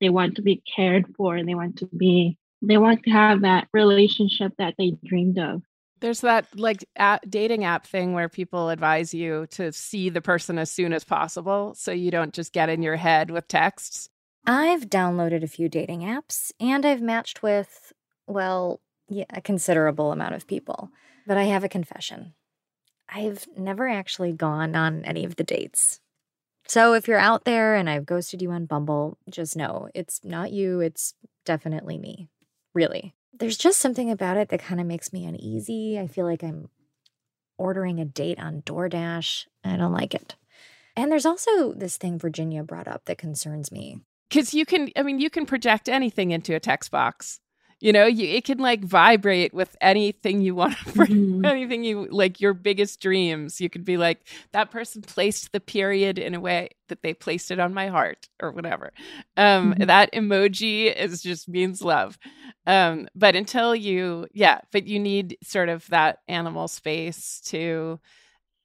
they 0.00 0.08
want 0.08 0.36
to 0.36 0.42
be 0.42 0.62
cared 0.76 1.06
for 1.16 1.36
and 1.36 1.48
they 1.48 1.54
want 1.54 1.78
to 1.78 1.86
be 1.86 2.38
they 2.60 2.78
want 2.78 3.02
to 3.04 3.10
have 3.10 3.42
that 3.42 3.68
relationship 3.72 4.52
that 4.58 4.74
they 4.78 4.92
dreamed 5.04 5.38
of 5.38 5.62
there's 6.00 6.20
that 6.20 6.46
like 6.58 6.84
app, 6.96 7.24
dating 7.28 7.64
app 7.64 7.86
thing 7.86 8.12
where 8.12 8.28
people 8.28 8.68
advise 8.68 9.12
you 9.12 9.46
to 9.50 9.72
see 9.72 10.08
the 10.10 10.20
person 10.20 10.58
as 10.58 10.70
soon 10.70 10.92
as 10.92 11.04
possible 11.04 11.74
so 11.74 11.92
you 11.92 12.10
don't 12.10 12.34
just 12.34 12.52
get 12.52 12.68
in 12.68 12.82
your 12.82 12.96
head 12.96 13.30
with 13.30 13.48
texts. 13.48 14.08
I've 14.46 14.88
downloaded 14.88 15.42
a 15.42 15.48
few 15.48 15.68
dating 15.68 16.00
apps 16.00 16.52
and 16.60 16.86
I've 16.86 17.02
matched 17.02 17.42
with, 17.42 17.92
well, 18.26 18.80
yeah, 19.08 19.24
a 19.30 19.40
considerable 19.40 20.12
amount 20.12 20.34
of 20.34 20.46
people. 20.46 20.90
But 21.26 21.36
I 21.36 21.44
have 21.44 21.64
a 21.64 21.68
confession. 21.68 22.34
I've 23.08 23.46
never 23.56 23.88
actually 23.88 24.32
gone 24.32 24.74
on 24.74 25.04
any 25.04 25.24
of 25.24 25.36
the 25.36 25.44
dates. 25.44 26.00
So 26.68 26.92
if 26.92 27.08
you're 27.08 27.18
out 27.18 27.44
there 27.44 27.74
and 27.74 27.88
I've 27.88 28.06
ghosted 28.06 28.42
you 28.42 28.50
on 28.50 28.66
Bumble, 28.66 29.18
just 29.28 29.56
know 29.56 29.88
it's 29.94 30.20
not 30.22 30.52
you, 30.52 30.80
it's 30.80 31.14
definitely 31.44 31.98
me. 31.98 32.28
Really 32.74 33.14
there's 33.38 33.56
just 33.56 33.80
something 33.80 34.10
about 34.10 34.36
it 34.36 34.48
that 34.48 34.62
kind 34.62 34.80
of 34.80 34.86
makes 34.86 35.12
me 35.12 35.24
uneasy. 35.24 35.98
I 35.98 36.06
feel 36.06 36.26
like 36.26 36.42
I'm 36.42 36.68
ordering 37.56 38.00
a 38.00 38.04
date 38.04 38.38
on 38.38 38.62
DoorDash. 38.62 39.46
I 39.64 39.76
don't 39.76 39.92
like 39.92 40.14
it. 40.14 40.36
And 40.96 41.10
there's 41.10 41.26
also 41.26 41.72
this 41.72 41.96
thing 41.96 42.18
Virginia 42.18 42.62
brought 42.62 42.88
up 42.88 43.04
that 43.04 43.18
concerns 43.18 43.70
me. 43.70 44.00
Because 44.28 44.52
you 44.52 44.66
can, 44.66 44.90
I 44.96 45.02
mean, 45.02 45.20
you 45.20 45.30
can 45.30 45.46
project 45.46 45.88
anything 45.88 46.32
into 46.32 46.54
a 46.54 46.60
text 46.60 46.90
box. 46.90 47.40
You 47.80 47.92
know, 47.92 48.06
you 48.06 48.26
it 48.28 48.44
can 48.44 48.58
like 48.58 48.82
vibrate 48.82 49.54
with 49.54 49.76
anything 49.80 50.40
you 50.40 50.54
want, 50.54 50.74
mm-hmm. 50.78 51.44
anything 51.44 51.84
you 51.84 52.08
like 52.10 52.40
your 52.40 52.54
biggest 52.54 53.00
dreams. 53.00 53.60
You 53.60 53.70
could 53.70 53.84
be 53.84 53.96
like, 53.96 54.26
that 54.52 54.70
person 54.70 55.02
placed 55.02 55.52
the 55.52 55.60
period 55.60 56.18
in 56.18 56.34
a 56.34 56.40
way 56.40 56.70
that 56.88 57.02
they 57.02 57.14
placed 57.14 57.50
it 57.50 57.60
on 57.60 57.74
my 57.74 57.88
heart 57.88 58.28
or 58.42 58.50
whatever. 58.50 58.92
Um, 59.36 59.74
mm-hmm. 59.74 59.84
That 59.84 60.12
emoji 60.12 60.94
is 60.94 61.22
just 61.22 61.48
means 61.48 61.82
love. 61.82 62.18
Um, 62.66 63.08
but 63.14 63.36
until 63.36 63.74
you, 63.74 64.26
yeah, 64.32 64.60
but 64.72 64.86
you 64.86 64.98
need 64.98 65.38
sort 65.42 65.68
of 65.68 65.86
that 65.88 66.18
animal 66.26 66.68
space 66.68 67.40
to 67.46 68.00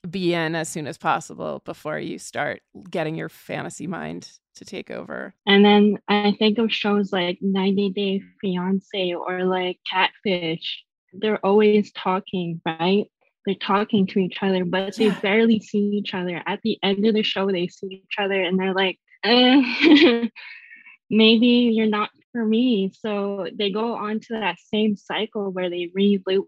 be 0.10 0.34
in 0.34 0.56
as 0.56 0.68
soon 0.68 0.88
as 0.88 0.98
possible 0.98 1.62
before 1.66 2.00
you 2.00 2.20
start 2.20 2.62
getting 2.90 3.16
your 3.16 3.30
fantasy 3.30 3.88
mind 3.88 4.30
to 4.56 4.66
take 4.66 4.92
over. 4.92 5.34
And 5.46 5.64
then 5.64 5.98
I 6.08 6.36
think 6.38 6.58
of 6.58 6.72
shows 6.72 7.12
like 7.12 7.40
90 7.42 7.90
Day 7.92 8.22
Fiance 8.42 9.14
or 9.14 9.46
like 9.46 9.80
Catfish. 9.90 10.84
They're 11.14 11.44
always 11.46 11.92
talking, 11.92 12.62
right? 12.66 13.06
They're 13.46 13.56
talking 13.56 14.08
to 14.08 14.20
each 14.20 14.38
other, 14.42 14.66
but 14.66 14.96
they 14.96 15.10
barely 15.10 15.60
see 15.60 15.80
each 15.80 16.14
other. 16.14 16.42
At 16.46 16.62
the 16.64 16.78
end 16.82 17.06
of 17.06 17.14
the 17.14 17.24
show, 17.24 17.52
they 17.52 17.68
see 17.68 18.04
each 18.06 18.16
other 18.18 18.42
and 18.42 18.58
they're 18.58 18.74
like, 18.74 19.00
eh, 19.24 20.28
maybe 21.10 21.48
you're 21.48 21.88
not 21.88 22.10
for 22.32 22.46
me. 22.46 22.92
So 23.00 23.48
they 23.54 23.72
go 23.72 23.96
on 23.96 24.20
to 24.22 24.34
that 24.34 24.58
same 24.60 24.96
cycle 24.96 25.52
where 25.52 25.70
they 25.70 25.92
reloop 25.98 26.48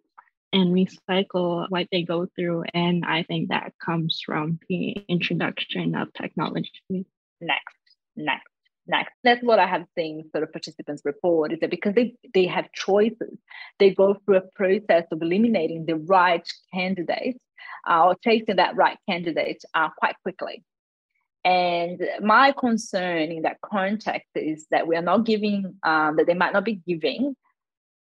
and 0.51 0.73
recycle 0.73 1.65
what 1.69 1.87
they 1.91 2.03
go 2.03 2.27
through. 2.35 2.63
And 2.73 3.05
I 3.05 3.23
think 3.23 3.49
that 3.49 3.73
comes 3.83 4.21
from 4.25 4.59
the 4.69 4.91
introduction 5.09 5.95
of 5.95 6.13
technology. 6.13 6.71
Next 7.41 7.74
next 8.15 8.49
next. 8.87 9.13
That's 9.23 9.43
what 9.43 9.59
i 9.59 9.65
have 9.65 9.85
seen 9.97 10.29
sort 10.31 10.43
of 10.43 10.51
participants 10.51 11.01
report 11.05 11.51
is 11.53 11.59
that 11.59 11.71
because 11.71 11.93
they 11.95 12.15
they 12.33 12.45
have 12.45 12.71
choices 12.71 13.37
they 13.79 13.89
go 13.91 14.15
through 14.25 14.37
a 14.37 14.47
process 14.55 15.05
of 15.11 15.21
eliminating 15.21 15.85
the 15.85 15.95
right 15.95 16.47
candidate 16.73 17.41
uh, 17.89 18.05
or 18.05 18.15
chasing 18.23 18.57
that 18.57 18.75
right 18.75 18.97
candidate 19.07 19.63
uh, 19.73 19.89
quite 19.97 20.15
quickly. 20.23 20.63
And 21.43 22.01
my 22.21 22.53
concern 22.57 23.31
in 23.31 23.43
that 23.43 23.61
context 23.61 24.29
is 24.33 24.65
that 24.71 24.87
we 24.87 24.95
are 24.95 25.03
not 25.03 25.25
giving 25.25 25.75
um, 25.83 26.15
that 26.15 26.25
they 26.25 26.33
might 26.33 26.53
not 26.53 26.65
be 26.65 26.81
giving 26.87 27.35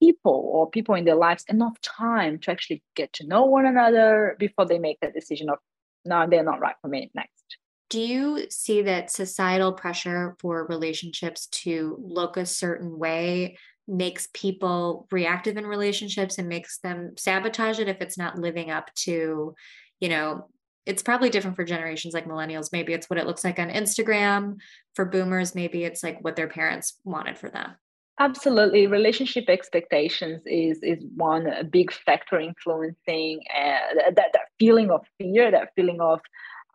people 0.01 0.49
or 0.51 0.69
people 0.69 0.95
in 0.95 1.05
their 1.05 1.15
lives 1.15 1.45
enough 1.47 1.79
time 1.81 2.39
to 2.39 2.51
actually 2.51 2.81
get 2.95 3.13
to 3.13 3.27
know 3.27 3.45
one 3.45 3.65
another 3.65 4.35
before 4.39 4.65
they 4.65 4.79
make 4.79 4.99
that 4.99 5.13
decision 5.13 5.49
of 5.49 5.57
no 6.03 6.27
they're 6.29 6.43
not 6.43 6.59
right 6.59 6.75
for 6.81 6.89
me 6.89 7.09
next 7.15 7.57
do 7.89 7.99
you 7.99 8.49
see 8.49 8.81
that 8.83 9.11
societal 9.11 9.73
pressure 9.73 10.35
for 10.39 10.65
relationships 10.67 11.47
to 11.47 11.97
look 12.01 12.37
a 12.37 12.45
certain 12.45 12.97
way 12.97 13.57
makes 13.87 14.27
people 14.33 15.07
reactive 15.11 15.57
in 15.57 15.65
relationships 15.65 16.37
and 16.37 16.49
makes 16.49 16.79
them 16.79 17.13
sabotage 17.17 17.79
it 17.79 17.87
if 17.87 18.01
it's 18.01 18.17
not 18.17 18.39
living 18.39 18.71
up 18.71 18.93
to, 18.95 19.53
you 19.99 20.09
know, 20.09 20.49
it's 20.85 21.03
probably 21.03 21.29
different 21.29 21.55
for 21.55 21.63
generations 21.63 22.13
like 22.13 22.27
millennials. 22.27 22.71
Maybe 22.71 22.93
it's 22.93 23.09
what 23.09 23.19
it 23.19 23.25
looks 23.25 23.43
like 23.43 23.59
on 23.59 23.69
Instagram. 23.69 24.55
For 24.93 25.05
boomers, 25.05 25.55
maybe 25.55 25.83
it's 25.83 26.03
like 26.03 26.23
what 26.23 26.35
their 26.35 26.47
parents 26.47 26.99
wanted 27.03 27.37
for 27.37 27.49
them. 27.49 27.71
Absolutely, 28.19 28.87
relationship 28.87 29.49
expectations 29.49 30.41
is 30.45 30.79
is 30.81 31.03
one 31.15 31.49
big 31.69 31.91
factor 31.91 32.39
influencing 32.39 33.41
uh, 33.53 34.11
that 34.15 34.31
that 34.31 34.45
feeling 34.57 34.89
of 34.89 35.01
fear, 35.17 35.51
that 35.51 35.71
feeling 35.75 35.99
of 35.99 36.21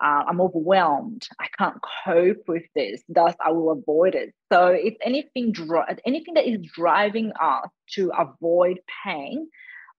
uh, 0.03 0.25
I'm 0.29 0.41
overwhelmed. 0.41 1.29
I 1.39 1.47
can't 1.59 1.79
cope 2.05 2.49
with 2.49 2.65
this. 2.75 3.03
Thus, 3.09 3.35
I 3.45 3.53
will 3.53 3.71
avoid 3.71 4.15
it. 4.15 4.33
So, 4.53 4.69
if 4.69 4.95
anything, 5.03 5.55
anything 6.07 6.35
that 6.35 6.49
is 6.49 6.61
driving 6.75 7.33
us 7.41 7.69
to 7.95 8.11
avoid 8.19 8.81
pain 9.05 9.49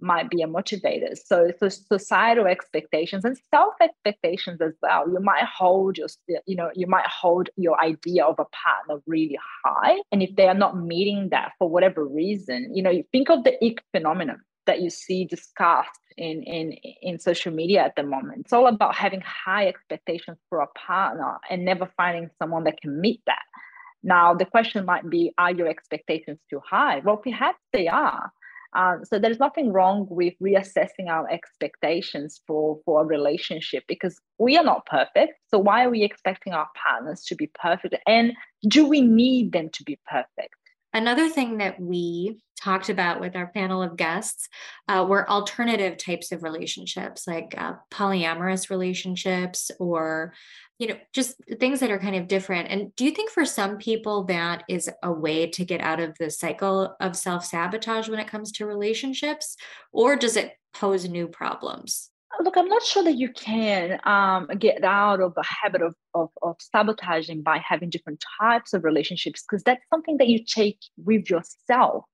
might 0.02 0.30
be 0.30 0.42
a 0.42 0.48
motivator. 0.48 1.16
So, 1.16 1.52
so 1.60 1.70
societal 1.70 2.48
expectations 2.48 3.24
and 3.24 3.38
self 3.52 3.76
expectations 3.80 4.60
as 4.62 4.74
well. 4.82 5.08
You 5.08 5.20
might 5.20 5.44
hold 5.46 5.98
your, 5.98 6.08
you 6.46 6.56
know, 6.56 6.72
you 6.74 6.88
might 6.88 7.06
hold 7.08 7.50
your 7.56 7.80
idea 7.80 8.26
of 8.26 8.40
a 8.40 8.46
partner 8.46 9.02
really 9.06 9.38
high, 9.64 9.98
and 10.12 10.24
if 10.24 10.36
they 10.36 10.48
are 10.48 10.56
not 10.56 10.78
meeting 10.78 11.30
that 11.30 11.52
for 11.60 11.70
whatever 11.70 12.06
reason, 12.06 12.76
you 12.76 12.82
know, 12.82 12.90
you 12.90 13.04
think 13.12 13.30
of 13.30 13.44
the 13.44 13.54
ick 13.64 13.84
phenomenon 13.92 14.42
that 14.72 14.82
you 14.82 14.90
see 14.90 15.26
discussed 15.26 15.90
in, 16.18 16.44
in, 16.44 16.72
in 17.02 17.20
social 17.20 17.52
media 17.52 17.82
at 17.84 17.96
the 17.98 18.04
moment. 18.04 18.40
It's 18.40 18.54
all 18.54 18.68
about 18.68 18.96
having 18.96 19.22
high 19.22 19.68
expectations 19.68 20.38
for 20.48 20.62
a 20.62 20.68
partner 20.68 21.38
and 21.50 21.66
never 21.66 21.92
finding 21.98 22.30
someone 22.40 22.64
that 22.64 22.80
can 22.82 23.02
meet 23.02 23.22
that. 23.26 23.44
Now, 24.02 24.34
the 24.34 24.46
question 24.46 24.86
might 24.86 25.10
be 25.10 25.34
Are 25.38 25.52
your 25.52 25.68
expectations 25.68 26.40
too 26.50 26.62
high? 26.66 27.02
Well, 27.04 27.18
perhaps 27.18 27.60
they 27.74 27.90
are. 27.90 28.32
Um, 28.74 29.04
so 29.04 29.20
there's 29.20 29.40
nothing 29.40 29.74
wrong 29.74 30.08
with 30.10 30.34
reassessing 30.42 31.10
our 31.10 31.30
expectations 31.30 32.40
for, 32.48 32.80
for 32.86 33.02
a 33.02 33.06
relationship 33.06 33.84
because 33.90 34.18
we 34.40 34.58
are 34.58 34.64
not 34.64 34.86
perfect. 34.86 35.34
So 35.50 35.60
why 35.60 35.84
are 35.84 35.90
we 35.90 36.04
expecting 36.04 36.54
our 36.54 36.70
partners 36.82 37.26
to 37.26 37.36
be 37.36 37.52
perfect? 37.62 37.96
And 38.08 38.32
do 38.66 38.88
we 38.88 39.02
need 39.02 39.52
them 39.52 39.70
to 39.72 39.84
be 39.84 40.00
perfect? 40.10 40.56
Another 40.94 41.30
thing 41.30 41.58
that 41.58 41.80
we 41.80 42.42
talked 42.62 42.90
about 42.90 43.20
with 43.20 43.36
our 43.36 43.48
panel 43.48 43.82
of 43.82 43.98
guests 43.98 44.48
uh, 44.88 45.06
were 45.08 45.30
alternative 45.30 45.98
types 45.98 46.32
of 46.32 46.44
relationships, 46.44 47.28
like 47.28 47.56
uh, 47.58 47.74
polyamorous 47.90 48.70
relationships 48.70 49.72
or, 49.80 50.34
you 50.78 50.88
know, 50.88 50.98
just 51.14 51.36
things 51.60 51.80
that 51.80 51.90
are 51.90 52.00
kind 52.00 52.16
of 52.16 52.28
different. 52.28 52.70
And 52.70 52.96
do 52.96 53.06
you 53.06 53.12
think 53.12 53.32
for 53.32 53.46
some 53.46 53.78
people 53.78 54.26
that 54.26 54.64
is 54.70 54.90
a 55.02 55.12
way 55.12 55.48
to 55.48 55.66
get 55.66 55.82
out 55.82 56.00
of 56.00 56.16
the 56.20 56.30
cycle 56.30 56.96
of 57.00 57.16
self 57.16 57.46
sabotage 57.46 58.08
when 58.08 58.20
it 58.20 58.28
comes 58.28 58.52
to 58.54 58.68
relationships? 58.68 59.56
Or 59.92 60.16
does 60.16 60.38
it 60.38 60.54
pose 60.74 61.08
new 61.08 61.28
problems? 61.28 62.11
Look, 62.40 62.56
I'm 62.58 62.68
not 62.68 62.84
sure 62.84 63.04
that 63.04 63.18
you 63.18 63.30
can 63.34 64.00
um, 64.06 64.48
get 64.58 64.84
out 64.84 65.22
of 65.22 65.34
a 65.38 65.44
habit 65.46 65.82
of, 65.82 65.96
of, 66.14 66.30
of 66.42 66.56
sabotaging 66.60 67.42
by 67.44 67.58
having 67.60 67.90
different 67.90 68.24
types 68.40 68.74
of 68.74 68.84
relationships 68.84 69.44
because 69.44 69.64
that's 69.64 69.84
something 69.90 70.18
that 70.18 70.28
you 70.28 70.44
take 70.44 70.80
with 70.98 71.30
yourself. 71.30 72.06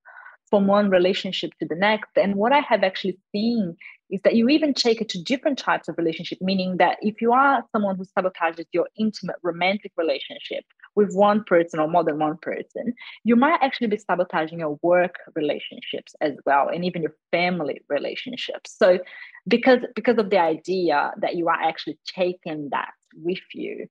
from 0.50 0.68
one 0.68 0.90
relationship 0.90 1.52
to 1.60 1.68
the 1.68 1.76
next. 1.76 2.12
And 2.16 2.36
what 2.36 2.54
I 2.54 2.60
have 2.62 2.84
actually 2.84 3.20
seen 3.34 3.76
is 4.10 4.22
that 4.24 4.36
you 4.36 4.48
even 4.48 4.74
take 4.74 5.02
it 5.02 5.10
to 5.10 5.22
different 5.22 5.58
types 5.58 5.90
of 5.90 5.98
relationship, 5.98 6.38
meaning 6.42 6.78
that 6.78 6.98
if 7.02 7.22
you 7.22 7.34
are 7.34 7.64
someone 7.74 7.98
who 7.98 8.06
sabotages 8.18 8.66
your 8.72 8.88
intimate 8.98 9.36
romantic 9.44 9.92
relationship 9.98 10.64
with 10.96 11.14
one 11.14 11.44
person 11.44 11.80
or 11.80 11.88
more 11.90 12.06
than 12.06 12.18
one 12.18 12.38
person, 12.42 12.94
you 13.26 13.36
might 13.36 13.60
actually 13.62 13.88
be 13.88 13.98
sabotaging 13.98 14.60
your 14.60 14.80
work 14.82 15.16
relationships 15.36 16.16
as 16.22 16.34
well, 16.46 16.70
and 16.70 16.86
even 16.86 17.02
your 17.02 17.16
family 17.32 17.82
relationships. 17.90 18.74
So 18.78 19.00
because 19.48 19.80
because 19.96 20.18
of 20.18 20.30
the 20.30 20.40
idea 20.40 21.12
that 21.22 21.36
you 21.36 21.48
are 21.48 21.62
actually 21.62 21.98
taking 22.06 22.70
that 22.72 22.92
with 23.16 23.40
you. 23.54 23.88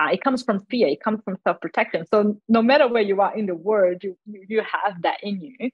Uh, 0.00 0.10
it 0.12 0.22
comes 0.22 0.44
from 0.44 0.60
fear 0.70 0.86
it 0.86 1.02
comes 1.02 1.20
from 1.24 1.36
self-protection. 1.42 2.04
So 2.12 2.40
no 2.48 2.62
matter 2.62 2.86
where 2.86 3.02
you 3.02 3.20
are 3.20 3.36
in 3.36 3.46
the 3.46 3.54
world 3.54 4.02
you 4.02 4.16
you, 4.26 4.60
have 4.60 5.02
that 5.02 5.18
in 5.22 5.40
you. 5.40 5.70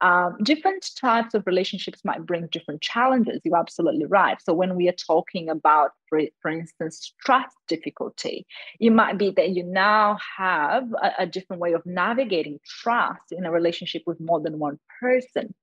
Um, 0.00 0.36
different 0.42 0.90
types 0.96 1.34
of 1.34 1.46
relationships 1.46 2.00
might 2.04 2.26
bring 2.26 2.46
different 2.48 2.82
challenges 2.82 3.40
you're 3.42 3.56
absolutely 3.56 4.06
right. 4.06 4.36
So 4.42 4.52
when 4.52 4.76
we 4.76 4.88
are 4.88 4.92
talking 4.92 5.48
about 5.48 5.92
for, 6.08 6.20
for 6.40 6.50
instance 6.50 7.14
trust 7.24 7.56
difficulty 7.66 8.46
it 8.78 8.90
might 8.90 9.18
be 9.18 9.30
that 9.30 9.50
you 9.50 9.64
now 9.64 10.18
have 10.36 10.84
a, 11.02 11.10
a 11.20 11.26
different 11.26 11.60
way 11.60 11.72
of 11.72 11.84
navigating 11.86 12.60
trust 12.64 13.32
in 13.32 13.44
a 13.44 13.50
relationship 13.50 14.02
with 14.06 14.20
more 14.20 14.40
than 14.40 14.58
one 14.58 14.78
person. 15.00 15.54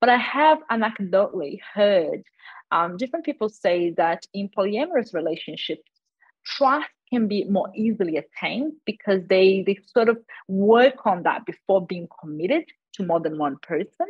But 0.00 0.10
I 0.10 0.16
have 0.18 0.58
anecdotally 0.70 1.60
heard 1.74 2.24
um, 2.74 2.96
different 2.96 3.24
people 3.24 3.48
say 3.48 3.90
that 3.90 4.26
in 4.34 4.48
polyamorous 4.48 5.14
relationships, 5.14 5.88
trust 6.44 6.88
can 7.08 7.28
be 7.28 7.44
more 7.44 7.70
easily 7.74 8.16
attained 8.16 8.72
because 8.84 9.20
they 9.28 9.62
they 9.64 9.78
sort 9.86 10.08
of 10.08 10.18
work 10.48 11.06
on 11.06 11.22
that 11.22 11.46
before 11.46 11.86
being 11.86 12.08
committed 12.20 12.64
to 12.94 13.06
more 13.06 13.20
than 13.20 13.38
one 13.38 13.56
person. 13.62 14.08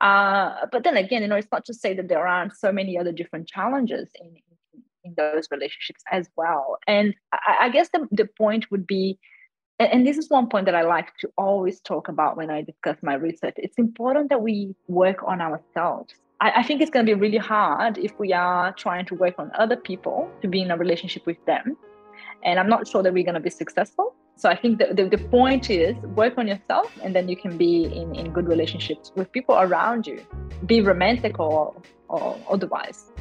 Uh, 0.00 0.66
but 0.72 0.82
then 0.82 0.96
again, 0.96 1.20
you 1.20 1.28
know, 1.28 1.36
it's 1.36 1.52
not 1.52 1.66
to 1.66 1.74
say 1.74 1.92
that 1.92 2.08
there 2.08 2.26
aren't 2.26 2.56
so 2.56 2.72
many 2.72 2.96
other 2.96 3.12
different 3.12 3.46
challenges 3.46 4.08
in, 4.18 4.34
in, 5.04 5.14
those 5.16 5.48
relationships 5.50 6.02
as 6.10 6.28
well. 6.36 6.78
And 6.86 7.14
I, 7.32 7.56
I 7.62 7.68
guess 7.68 7.90
the, 7.90 8.06
the 8.10 8.26
point 8.26 8.70
would 8.70 8.86
be 8.86 9.18
and 9.78 10.06
this 10.06 10.18
is 10.18 10.28
one 10.28 10.48
point 10.48 10.66
that 10.66 10.74
I 10.74 10.82
like 10.82 11.16
to 11.20 11.30
always 11.38 11.80
talk 11.80 12.08
about 12.08 12.36
when 12.36 12.50
I 12.50 12.60
discuss 12.60 12.98
my 13.02 13.14
research. 13.14 13.54
It's 13.56 13.78
important 13.78 14.28
that 14.28 14.42
we 14.42 14.74
work 14.88 15.22
on 15.26 15.40
ourselves. 15.40 16.12
I, 16.40 16.52
I 16.56 16.62
think 16.62 16.80
it's 16.80 16.90
going 16.90 17.04
to 17.04 17.14
be 17.14 17.20
really 17.20 17.38
hard 17.38 17.98
if 17.98 18.18
we 18.18 18.32
are 18.32 18.72
trying 18.72 19.04
to 19.06 19.14
work 19.14 19.34
on 19.38 19.50
other 19.58 19.76
people 19.76 20.30
to 20.42 20.48
be 20.48 20.62
in 20.62 20.70
a 20.70 20.76
relationship 20.76 21.26
with 21.26 21.44
them. 21.46 21.76
And 22.44 22.58
I'm 22.58 22.68
not 22.68 22.88
sure 22.88 23.02
that 23.02 23.12
we're 23.12 23.24
going 23.24 23.34
to 23.34 23.40
be 23.40 23.50
successful. 23.50 24.14
So 24.36 24.48
I 24.48 24.56
think 24.56 24.78
that 24.78 24.96
the, 24.96 25.06
the 25.06 25.18
point 25.18 25.68
is 25.68 25.94
work 26.16 26.38
on 26.38 26.48
yourself 26.48 26.90
and 27.02 27.14
then 27.14 27.28
you 27.28 27.36
can 27.36 27.58
be 27.58 27.84
in, 27.84 28.14
in 28.14 28.32
good 28.32 28.48
relationships 28.48 29.12
with 29.14 29.30
people 29.32 29.54
around 29.56 30.06
you, 30.06 30.24
be 30.64 30.80
romantic 30.80 31.38
or, 31.38 31.74
or 32.08 32.38
otherwise. 32.50 33.12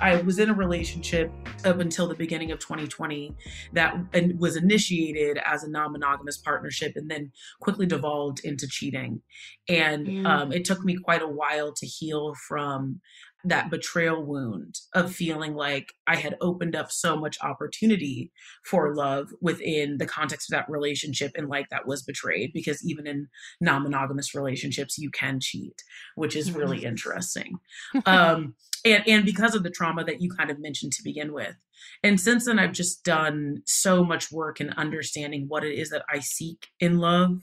I 0.00 0.16
was 0.22 0.38
in 0.38 0.50
a 0.50 0.54
relationship 0.54 1.32
up 1.64 1.80
until 1.80 2.06
the 2.06 2.14
beginning 2.14 2.50
of 2.52 2.58
2020 2.58 3.34
that 3.72 3.96
was 4.38 4.56
initiated 4.56 5.38
as 5.44 5.64
a 5.64 5.70
non-monogamous 5.70 6.38
partnership 6.38 6.92
and 6.96 7.10
then 7.10 7.32
quickly 7.60 7.86
devolved 7.86 8.40
into 8.44 8.66
cheating 8.66 9.22
and 9.68 10.06
mm. 10.06 10.26
um, 10.26 10.52
it 10.52 10.64
took 10.64 10.84
me 10.84 10.96
quite 10.96 11.22
a 11.22 11.28
while 11.28 11.72
to 11.72 11.86
heal 11.86 12.34
from 12.48 13.00
that 13.46 13.70
betrayal 13.70 14.24
wound 14.24 14.80
of 14.94 15.14
feeling 15.14 15.54
like 15.54 15.92
I 16.06 16.16
had 16.16 16.36
opened 16.40 16.74
up 16.74 16.90
so 16.90 17.16
much 17.16 17.38
opportunity 17.42 18.32
for 18.64 18.94
love 18.94 19.28
within 19.40 19.98
the 19.98 20.06
context 20.06 20.50
of 20.50 20.56
that 20.56 20.68
relationship 20.68 21.32
and 21.36 21.48
like 21.48 21.68
that 21.68 21.86
was 21.86 22.02
betrayed 22.02 22.52
because 22.52 22.84
even 22.84 23.06
in 23.06 23.28
non-monogamous 23.60 24.34
relationships 24.34 24.98
you 24.98 25.10
can 25.10 25.38
cheat 25.40 25.82
which 26.16 26.34
is 26.36 26.52
really 26.52 26.84
interesting. 26.84 27.58
Um, 28.04 28.54
and 28.84 29.02
and 29.08 29.24
because 29.24 29.54
of 29.54 29.62
the 29.62 29.70
trauma 29.70 30.04
that 30.04 30.20
you 30.20 30.30
kind 30.30 30.50
of 30.50 30.60
mentioned 30.60 30.92
to 30.92 31.02
begin 31.02 31.32
with. 31.32 31.56
And 32.02 32.20
since 32.20 32.44
then 32.44 32.58
i've 32.58 32.72
just 32.72 33.04
done 33.04 33.62
so 33.66 34.04
much 34.04 34.30
work 34.30 34.60
in 34.60 34.70
understanding 34.70 35.46
what 35.48 35.64
it 35.64 35.74
is 35.74 35.90
that 35.90 36.04
i 36.12 36.20
seek 36.20 36.68
in 36.80 36.98
love 36.98 37.40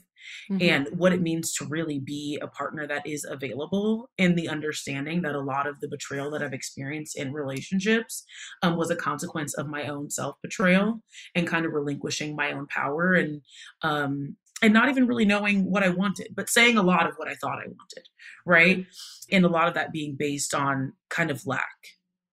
mm-hmm. 0.50 0.62
and 0.62 0.88
what 0.96 1.12
it 1.12 1.22
means 1.22 1.52
to 1.54 1.64
really 1.66 1.98
be 1.98 2.38
a 2.42 2.46
partner 2.48 2.86
that 2.86 3.06
is 3.06 3.26
available 3.28 4.10
and 4.18 4.36
the 4.36 4.48
understanding 4.48 5.22
that 5.22 5.34
a 5.34 5.40
lot 5.40 5.66
of 5.66 5.80
the 5.80 5.88
betrayal 5.88 6.30
that 6.30 6.42
i've 6.42 6.52
experienced 6.52 7.16
in 7.16 7.32
relationships 7.32 8.24
um, 8.62 8.76
was 8.76 8.90
a 8.90 8.96
consequence 8.96 9.54
of 9.54 9.68
my 9.68 9.86
own 9.86 10.10
self 10.10 10.36
betrayal 10.42 11.00
and 11.34 11.46
kind 11.46 11.66
of 11.66 11.72
relinquishing 11.72 12.36
my 12.36 12.52
own 12.52 12.66
power 12.66 13.14
and 13.14 13.40
um, 13.82 14.36
and 14.62 14.72
not 14.72 14.88
even 14.88 15.06
really 15.06 15.26
knowing 15.26 15.70
what 15.70 15.82
I 15.82 15.90
wanted, 15.90 16.28
but 16.34 16.48
saying 16.48 16.78
a 16.78 16.82
lot 16.82 17.06
of 17.06 17.16
what 17.16 17.28
I 17.28 17.34
thought 17.34 17.58
I 17.58 17.66
wanted, 17.66 18.08
right? 18.46 18.86
And 19.30 19.44
a 19.44 19.48
lot 19.48 19.68
of 19.68 19.74
that 19.74 19.92
being 19.92 20.16
based 20.18 20.54
on 20.54 20.94
kind 21.10 21.30
of 21.30 21.46
lack. 21.46 21.68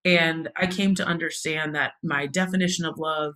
And 0.04 0.50
I 0.58 0.68
came 0.68 0.96
to 0.96 1.06
understand 1.06 1.76
that 1.76 1.94
my 2.04 2.26
definition 2.26 2.86
of 2.86 2.98
love, 2.98 3.36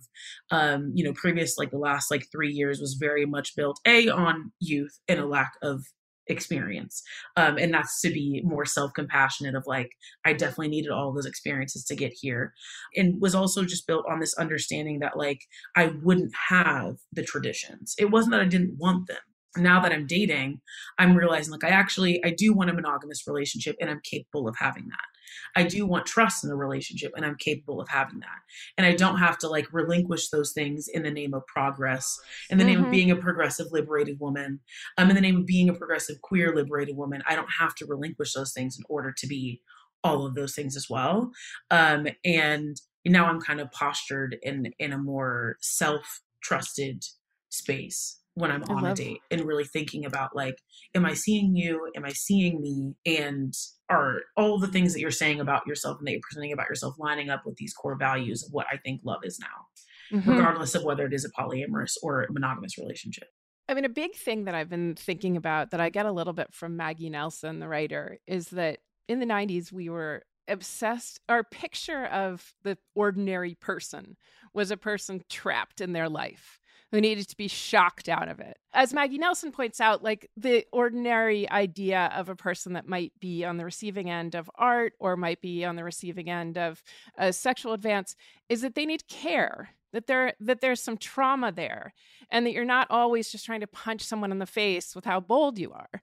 um, 0.50 0.92
you 0.94 1.04
know, 1.04 1.12
previous 1.12 1.56
like 1.58 1.70
the 1.70 1.78
last 1.78 2.10
like 2.10 2.26
three 2.32 2.50
years 2.50 2.80
was 2.80 2.96
very 2.98 3.24
much 3.24 3.54
built 3.54 3.78
a 3.86 4.08
on 4.08 4.52
youth 4.60 4.98
and 5.08 5.20
a 5.20 5.26
lack 5.26 5.52
of 5.62 5.82
experience 6.28 7.02
um, 7.36 7.56
and 7.56 7.72
that's 7.72 8.00
to 8.00 8.10
be 8.10 8.42
more 8.44 8.64
self-compassionate 8.64 9.54
of 9.54 9.64
like 9.66 9.92
i 10.24 10.32
definitely 10.32 10.68
needed 10.68 10.90
all 10.90 11.12
those 11.12 11.26
experiences 11.26 11.84
to 11.84 11.94
get 11.94 12.12
here 12.20 12.52
and 12.96 13.20
was 13.20 13.34
also 13.34 13.64
just 13.64 13.86
built 13.86 14.04
on 14.10 14.18
this 14.18 14.34
understanding 14.34 14.98
that 14.98 15.16
like 15.16 15.42
i 15.76 15.92
wouldn't 16.02 16.32
have 16.48 16.96
the 17.12 17.22
traditions. 17.22 17.94
It 17.98 18.10
wasn't 18.10 18.32
that 18.32 18.40
i 18.40 18.46
didn't 18.46 18.76
want 18.78 19.06
them. 19.06 19.18
Now 19.56 19.80
that 19.80 19.92
i'm 19.92 20.06
dating 20.06 20.60
i'm 20.98 21.16
realizing 21.16 21.52
like 21.52 21.64
i 21.64 21.68
actually 21.68 22.22
i 22.24 22.30
do 22.30 22.52
want 22.52 22.70
a 22.70 22.74
monogamous 22.74 23.26
relationship 23.26 23.76
and 23.80 23.88
i'm 23.88 24.00
capable 24.02 24.48
of 24.48 24.56
having 24.58 24.88
that 24.88 25.15
I 25.54 25.64
do 25.64 25.86
want 25.86 26.06
trust 26.06 26.44
in 26.44 26.50
the 26.50 26.56
relationship 26.56 27.12
and 27.16 27.24
I'm 27.24 27.36
capable 27.36 27.80
of 27.80 27.88
having 27.88 28.20
that. 28.20 28.38
And 28.76 28.86
I 28.86 28.94
don't 28.94 29.18
have 29.18 29.38
to 29.38 29.48
like 29.48 29.72
relinquish 29.72 30.28
those 30.28 30.52
things 30.52 30.88
in 30.88 31.02
the 31.02 31.10
name 31.10 31.34
of 31.34 31.46
progress, 31.46 32.18
in 32.50 32.58
the 32.58 32.64
mm-hmm. 32.64 32.68
name 32.68 32.78
of 32.78 32.84
mm-hmm. 32.84 32.92
being 32.92 33.10
a 33.10 33.16
progressive 33.16 33.68
liberated 33.70 34.20
woman, 34.20 34.60
um, 34.98 35.08
in 35.08 35.14
the 35.14 35.20
name 35.22 35.36
of 35.36 35.46
being 35.46 35.68
a 35.68 35.74
progressive 35.74 36.20
queer 36.22 36.54
liberated 36.54 36.96
woman. 36.96 37.22
I 37.28 37.36
don't 37.36 37.50
have 37.58 37.74
to 37.76 37.86
relinquish 37.86 38.32
those 38.32 38.52
things 38.52 38.78
in 38.78 38.84
order 38.88 39.12
to 39.16 39.26
be 39.26 39.62
all 40.04 40.26
of 40.26 40.34
those 40.34 40.54
things 40.54 40.76
as 40.76 40.88
well. 40.88 41.32
Um, 41.70 42.06
and 42.24 42.76
now 43.04 43.26
I'm 43.26 43.40
kind 43.40 43.60
of 43.60 43.70
postured 43.72 44.36
in 44.42 44.72
in 44.78 44.92
a 44.92 44.98
more 44.98 45.56
self 45.60 46.20
trusted 46.42 47.04
space 47.48 48.20
when 48.34 48.50
I'm 48.50 48.64
on 48.64 48.84
a 48.84 48.94
date 48.94 49.20
and 49.30 49.44
really 49.44 49.64
thinking 49.64 50.04
about 50.04 50.36
like, 50.36 50.58
am 50.94 51.06
I 51.06 51.14
seeing 51.14 51.56
you? 51.56 51.90
Am 51.96 52.04
I 52.04 52.12
seeing 52.12 52.60
me? 52.60 52.94
And 53.06 53.54
are 53.88 54.20
all 54.36 54.58
the 54.58 54.66
things 54.66 54.92
that 54.92 55.00
you're 55.00 55.10
saying 55.10 55.40
about 55.40 55.66
yourself 55.66 55.98
and 55.98 56.06
that 56.06 56.12
you're 56.12 56.20
presenting 56.22 56.52
about 56.52 56.68
yourself 56.68 56.96
lining 56.98 57.30
up 57.30 57.46
with 57.46 57.56
these 57.56 57.72
core 57.72 57.96
values 57.96 58.44
of 58.44 58.52
what 58.52 58.66
I 58.70 58.76
think 58.78 59.00
love 59.04 59.20
is 59.22 59.38
now, 59.38 60.16
mm-hmm. 60.18 60.28
regardless 60.28 60.74
of 60.74 60.82
whether 60.82 61.06
it 61.06 61.14
is 61.14 61.24
a 61.24 61.30
polyamorous 61.30 61.96
or 62.02 62.24
a 62.24 62.32
monogamous 62.32 62.78
relationship. 62.78 63.28
I 63.68 63.74
mean, 63.74 63.84
a 63.84 63.90
big 63.90 64.14
thing 64.14 64.44
that 64.44 64.54
I've 64.54 64.68
been 64.68 64.94
thinking 64.94 65.36
about 65.36 65.70
that 65.70 65.80
I 65.80 65.90
get 65.90 66.06
a 66.06 66.12
little 66.12 66.32
bit 66.32 66.52
from 66.52 66.76
Maggie 66.76 67.10
Nelson, 67.10 67.58
the 67.58 67.68
writer, 67.68 68.18
is 68.26 68.48
that 68.50 68.78
in 69.08 69.20
the 69.20 69.26
90s, 69.26 69.72
we 69.72 69.88
were 69.88 70.22
obsessed. 70.48 71.20
Our 71.28 71.42
picture 71.42 72.06
of 72.06 72.54
the 72.62 72.78
ordinary 72.94 73.54
person 73.54 74.16
was 74.54 74.70
a 74.70 74.76
person 74.76 75.22
trapped 75.28 75.80
in 75.80 75.92
their 75.92 76.08
life 76.08 76.60
who 76.92 77.00
needed 77.00 77.28
to 77.28 77.36
be 77.36 77.48
shocked 77.48 78.08
out 78.08 78.28
of 78.28 78.40
it. 78.40 78.58
As 78.72 78.94
Maggie 78.94 79.18
Nelson 79.18 79.52
points 79.52 79.80
out, 79.80 80.02
like 80.02 80.30
the 80.36 80.64
ordinary 80.72 81.48
idea 81.50 82.12
of 82.14 82.28
a 82.28 82.36
person 82.36 82.74
that 82.74 82.88
might 82.88 83.12
be 83.20 83.44
on 83.44 83.56
the 83.56 83.64
receiving 83.64 84.08
end 84.08 84.34
of 84.34 84.50
art 84.54 84.92
or 84.98 85.16
might 85.16 85.40
be 85.40 85.64
on 85.64 85.76
the 85.76 85.84
receiving 85.84 86.30
end 86.30 86.56
of 86.56 86.82
a 87.18 87.32
sexual 87.32 87.72
advance 87.72 88.14
is 88.48 88.60
that 88.60 88.74
they 88.74 88.86
need 88.86 89.08
care. 89.08 89.70
That 89.92 90.08
there 90.08 90.34
that 90.40 90.60
there's 90.60 90.82
some 90.82 90.98
trauma 90.98 91.52
there, 91.52 91.94
and 92.30 92.44
that 92.44 92.52
you're 92.52 92.66
not 92.66 92.88
always 92.90 93.30
just 93.30 93.46
trying 93.46 93.60
to 93.60 93.66
punch 93.66 94.02
someone 94.02 94.30
in 94.30 94.40
the 94.40 94.44
face 94.44 94.94
with 94.94 95.06
how 95.06 95.20
bold 95.20 95.58
you 95.58 95.72
are. 95.72 96.02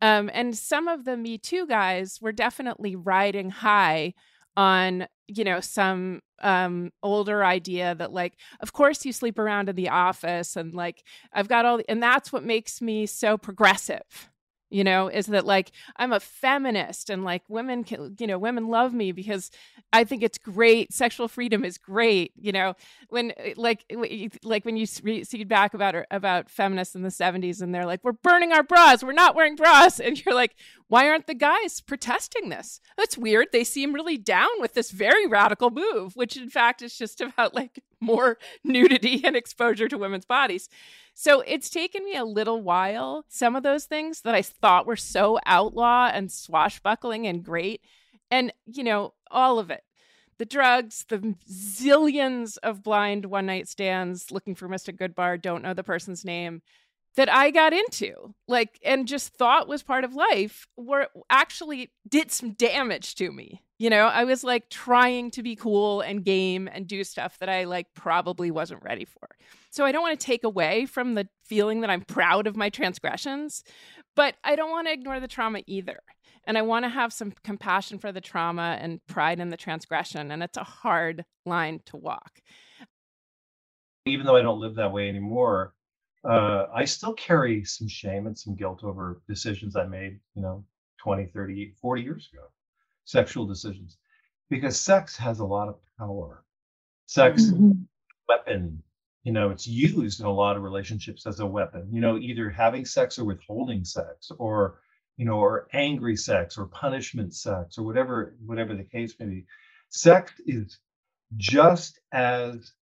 Um, 0.00 0.30
and 0.32 0.56
some 0.56 0.86
of 0.86 1.04
the 1.04 1.16
Me 1.16 1.38
Too 1.38 1.66
guys 1.66 2.20
were 2.20 2.30
definitely 2.30 2.94
riding 2.94 3.50
high 3.50 4.14
on 4.56 5.08
you 5.34 5.44
know 5.44 5.60
some 5.60 6.20
um 6.40 6.90
older 7.02 7.44
idea 7.44 7.94
that 7.94 8.12
like 8.12 8.34
of 8.60 8.72
course 8.72 9.04
you 9.04 9.12
sleep 9.12 9.38
around 9.38 9.68
in 9.68 9.76
the 9.76 9.88
office 9.88 10.56
and 10.56 10.74
like 10.74 11.04
i've 11.32 11.48
got 11.48 11.64
all 11.64 11.78
the, 11.78 11.90
and 11.90 12.02
that's 12.02 12.32
what 12.32 12.44
makes 12.44 12.80
me 12.80 13.06
so 13.06 13.38
progressive 13.38 14.30
you 14.72 14.84
know 14.84 15.08
is 15.08 15.26
that 15.26 15.44
like 15.44 15.72
i'm 15.96 16.12
a 16.12 16.20
feminist 16.20 17.10
and 17.10 17.24
like 17.24 17.42
women 17.48 17.84
can 17.84 18.16
you 18.18 18.26
know 18.26 18.38
women 18.38 18.68
love 18.68 18.92
me 18.92 19.12
because 19.12 19.50
i 19.92 20.04
think 20.04 20.22
it's 20.22 20.38
great. 20.38 20.92
Sexual 20.92 21.28
freedom 21.28 21.64
is 21.64 21.78
great 21.78 22.32
you 22.36 22.52
know. 22.52 22.74
When 23.08 23.32
eh, 23.36 23.54
like 23.56 23.84
like 24.42 24.64
when 24.64 24.76
you 24.76 24.86
read 25.02 25.48
back 25.48 25.74
about 25.74 25.94
about 26.10 26.50
feminists 26.50 26.94
in 26.94 27.02
the 27.02 27.08
70s 27.08 27.60
and 27.60 27.74
they're 27.74 27.86
like 27.86 28.00
we're 28.02 28.12
burning 28.12 28.52
our 28.52 28.62
bras. 28.62 29.02
We're 29.02 29.12
not 29.12 29.34
wearing 29.34 29.56
bras. 29.56 30.00
And 30.00 30.22
you're 30.24 30.34
like 30.34 30.54
why 30.88 31.08
aren't 31.08 31.26
the 31.26 31.34
guys 31.34 31.80
protesting 31.80 32.50
this? 32.50 32.80
That's 32.98 33.16
weird. 33.16 33.48
They 33.52 33.64
seem 33.64 33.94
really 33.94 34.18
down 34.18 34.50
with 34.58 34.74
this 34.74 34.90
very 34.90 35.26
radical 35.26 35.70
move 35.70 36.16
which 36.16 36.36
in 36.36 36.50
fact 36.50 36.82
is 36.82 36.96
just 36.96 37.20
about 37.20 37.54
like 37.54 37.82
more 38.02 38.38
nudity 38.64 39.22
and 39.24 39.36
exposure 39.36 39.88
to 39.88 39.98
women's 39.98 40.26
bodies. 40.26 40.68
So 41.14 41.40
it's 41.40 41.70
taken 41.70 42.04
me 42.04 42.16
a 42.16 42.24
little 42.24 42.62
while. 42.62 43.24
Some 43.28 43.56
of 43.56 43.62
those 43.62 43.84
things 43.84 44.22
that 44.22 44.34
I 44.34 44.42
thought 44.42 44.86
were 44.86 44.96
so 44.96 45.38
outlaw 45.46 46.10
and 46.12 46.30
swashbuckling 46.32 47.26
and 47.26 47.44
great, 47.44 47.82
and, 48.30 48.52
you 48.66 48.84
know, 48.84 49.14
all 49.30 49.58
of 49.58 49.70
it 49.70 49.84
the 50.38 50.46
drugs, 50.46 51.04
the 51.08 51.36
zillions 51.48 52.58
of 52.64 52.82
blind 52.82 53.26
one 53.26 53.46
night 53.46 53.68
stands 53.68 54.32
looking 54.32 54.56
for 54.56 54.68
Mr. 54.68 54.92
Goodbar, 54.92 55.40
don't 55.40 55.62
know 55.62 55.72
the 55.72 55.84
person's 55.84 56.24
name 56.24 56.62
that 57.14 57.32
I 57.32 57.50
got 57.50 57.72
into, 57.72 58.34
like, 58.48 58.80
and 58.84 59.06
just 59.06 59.34
thought 59.34 59.68
was 59.68 59.82
part 59.82 60.02
of 60.02 60.14
life, 60.14 60.66
were 60.76 61.08
actually 61.30 61.92
did 62.08 62.32
some 62.32 62.52
damage 62.54 63.14
to 63.16 63.30
me. 63.30 63.62
You 63.82 63.90
know, 63.90 64.06
I 64.06 64.22
was 64.22 64.44
like 64.44 64.68
trying 64.68 65.32
to 65.32 65.42
be 65.42 65.56
cool 65.56 66.02
and 66.02 66.24
game 66.24 66.68
and 66.72 66.86
do 66.86 67.02
stuff 67.02 67.36
that 67.40 67.48
I 67.48 67.64
like 67.64 67.88
probably 67.94 68.48
wasn't 68.52 68.80
ready 68.84 69.04
for. 69.04 69.28
So 69.70 69.84
I 69.84 69.90
don't 69.90 70.02
want 70.02 70.20
to 70.20 70.24
take 70.24 70.44
away 70.44 70.86
from 70.86 71.14
the 71.14 71.26
feeling 71.42 71.80
that 71.80 71.90
I'm 71.90 72.02
proud 72.02 72.46
of 72.46 72.54
my 72.54 72.70
transgressions, 72.70 73.64
but 74.14 74.36
I 74.44 74.54
don't 74.54 74.70
want 74.70 74.86
to 74.86 74.92
ignore 74.92 75.18
the 75.18 75.26
trauma 75.26 75.62
either. 75.66 75.98
And 76.44 76.56
I 76.56 76.62
want 76.62 76.84
to 76.84 76.90
have 76.90 77.12
some 77.12 77.32
compassion 77.42 77.98
for 77.98 78.12
the 78.12 78.20
trauma 78.20 78.78
and 78.80 79.04
pride 79.08 79.40
in 79.40 79.48
the 79.48 79.56
transgression. 79.56 80.30
And 80.30 80.44
it's 80.44 80.56
a 80.56 80.62
hard 80.62 81.24
line 81.44 81.80
to 81.86 81.96
walk. 81.96 82.38
Even 84.06 84.26
though 84.26 84.36
I 84.36 84.42
don't 84.42 84.60
live 84.60 84.76
that 84.76 84.92
way 84.92 85.08
anymore, 85.08 85.74
uh, 86.22 86.66
I 86.72 86.84
still 86.84 87.14
carry 87.14 87.64
some 87.64 87.88
shame 87.88 88.28
and 88.28 88.38
some 88.38 88.54
guilt 88.54 88.84
over 88.84 89.22
decisions 89.28 89.74
I 89.74 89.86
made, 89.86 90.20
you 90.36 90.42
know, 90.42 90.64
20, 91.00 91.26
30, 91.34 91.74
40 91.80 92.02
years 92.02 92.28
ago, 92.32 92.44
sexual 93.04 93.46
decisions, 93.46 93.98
because 94.50 94.78
sex 94.78 95.16
has 95.16 95.40
a 95.40 95.44
lot 95.44 95.68
of 95.68 95.76
power. 95.98 96.44
Sex, 97.06 97.44
mm-hmm. 97.44 97.72
weapon, 98.28 98.82
you 99.24 99.32
know, 99.32 99.50
it's 99.50 99.66
used 99.66 100.20
in 100.20 100.26
a 100.26 100.32
lot 100.32 100.56
of 100.56 100.62
relationships 100.62 101.26
as 101.26 101.40
a 101.40 101.46
weapon, 101.46 101.88
you 101.92 102.00
know, 102.00 102.18
either 102.18 102.50
having 102.50 102.84
sex 102.84 103.18
or 103.18 103.24
withholding 103.24 103.84
sex 103.84 104.30
or, 104.38 104.80
you 105.16 105.24
know, 105.24 105.38
or 105.38 105.68
angry 105.72 106.16
sex 106.16 106.58
or 106.58 106.66
punishment 106.66 107.34
sex 107.34 107.78
or 107.78 107.84
whatever, 107.84 108.34
whatever 108.44 108.74
the 108.74 108.84
case 108.84 109.14
may 109.20 109.26
be. 109.26 109.46
Sex 109.90 110.32
is 110.46 110.78
just 111.36 112.00
as 112.12 112.72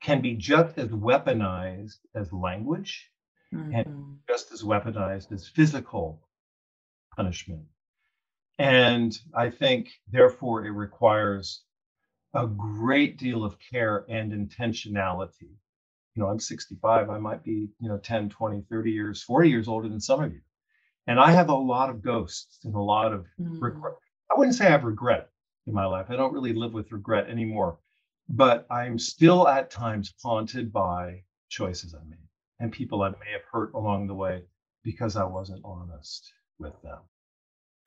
can 0.00 0.20
be 0.20 0.34
just 0.34 0.78
as 0.78 0.88
weaponized 0.88 1.98
as 2.14 2.32
language 2.32 3.10
mm-hmm. 3.52 3.74
and 3.74 4.18
just 4.28 4.52
as 4.52 4.62
weaponized 4.62 5.32
as 5.32 5.48
physical 5.48 6.20
punishment. 7.16 7.62
And 8.58 9.16
I 9.34 9.50
think, 9.50 9.90
therefore, 10.10 10.64
it 10.64 10.70
requires 10.70 11.62
a 12.34 12.46
great 12.46 13.18
deal 13.18 13.44
of 13.44 13.56
care 13.58 14.04
and 14.08 14.32
intentionality. 14.32 15.50
You 16.14 16.22
know, 16.22 16.28
I'm 16.28 16.40
65, 16.40 17.10
I 17.10 17.18
might 17.18 17.42
be, 17.42 17.68
you 17.80 17.88
know, 17.88 17.98
10, 17.98 18.28
20, 18.28 18.64
30 18.70 18.90
years, 18.90 19.22
40 19.22 19.48
years 19.48 19.68
older 19.68 19.88
than 19.88 20.00
some 20.00 20.22
of 20.22 20.32
you. 20.32 20.40
And 21.06 21.18
I 21.18 21.32
have 21.32 21.48
a 21.48 21.54
lot 21.54 21.90
of 21.90 22.02
ghosts 22.02 22.58
and 22.64 22.74
a 22.74 22.80
lot 22.80 23.12
of 23.12 23.26
mm. 23.40 23.60
regret. 23.60 23.94
I 24.30 24.38
wouldn't 24.38 24.54
say 24.54 24.66
I 24.66 24.70
have 24.70 24.84
regret 24.84 25.28
in 25.66 25.74
my 25.74 25.86
life. 25.86 26.06
I 26.10 26.16
don't 26.16 26.32
really 26.32 26.52
live 26.52 26.72
with 26.72 26.92
regret 26.92 27.28
anymore 27.28 27.78
but 28.28 28.66
I'm 28.70 28.98
still 28.98 29.48
at 29.48 29.70
times 29.70 30.14
haunted 30.22 30.72
by 30.72 31.22
choices 31.48 31.94
I 31.94 32.02
made 32.08 32.18
and 32.60 32.72
people 32.72 33.02
I 33.02 33.10
may 33.10 33.32
have 33.32 33.42
hurt 33.50 33.74
along 33.74 34.06
the 34.06 34.14
way 34.14 34.44
because 34.82 35.16
I 35.16 35.24
wasn't 35.24 35.64
honest 35.64 36.32
with 36.58 36.80
them. 36.82 37.00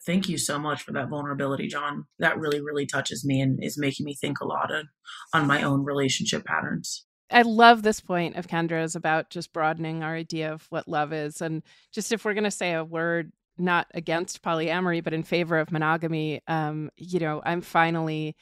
Thank 0.06 0.30
you 0.30 0.38
so 0.38 0.60
much 0.60 0.84
for 0.84 0.92
that 0.94 1.10
vulnerability, 1.10 1.68
John. 1.68 2.06
That 2.20 2.38
really, 2.38 2.62
really 2.62 2.86
touches 2.86 3.26
me 3.26 3.42
and 3.42 3.64
is 3.64 3.78
making 3.78 4.06
me 4.06 4.16
think 4.16 4.40
a 4.40 4.46
lot 4.46 4.72
of, 4.72 4.86
on 5.34 5.48
my 5.48 5.64
own 5.64 5.84
relationship 5.84 6.46
patterns. 6.46 7.06
I 7.32 7.42
love 7.42 7.82
this 7.82 8.00
point 8.00 8.36
of 8.36 8.48
Kendra's 8.48 8.96
about 8.96 9.32
just 9.32 9.52
broadening 9.52 10.04
our 10.04 10.16
idea 10.16 10.54
of 10.54 10.68
what 10.70 10.88
love 10.88 11.12
is. 11.12 11.42
And 11.42 11.64
just 11.92 12.12
if 12.12 12.24
we're 12.24 12.36
going 12.36 12.44
to 12.44 12.52
say 12.52 12.74
a 12.74 12.84
word 12.84 13.32
not 13.58 13.88
against 13.94 14.44
polyamory, 14.44 15.04
but 15.04 15.14
in 15.14 15.24
favor 15.24 15.58
of 15.58 15.72
monogamy, 15.72 16.42
um, 16.48 16.92
you 16.98 17.20
know, 17.20 17.42
I'm 17.44 17.62
finally 17.62 18.36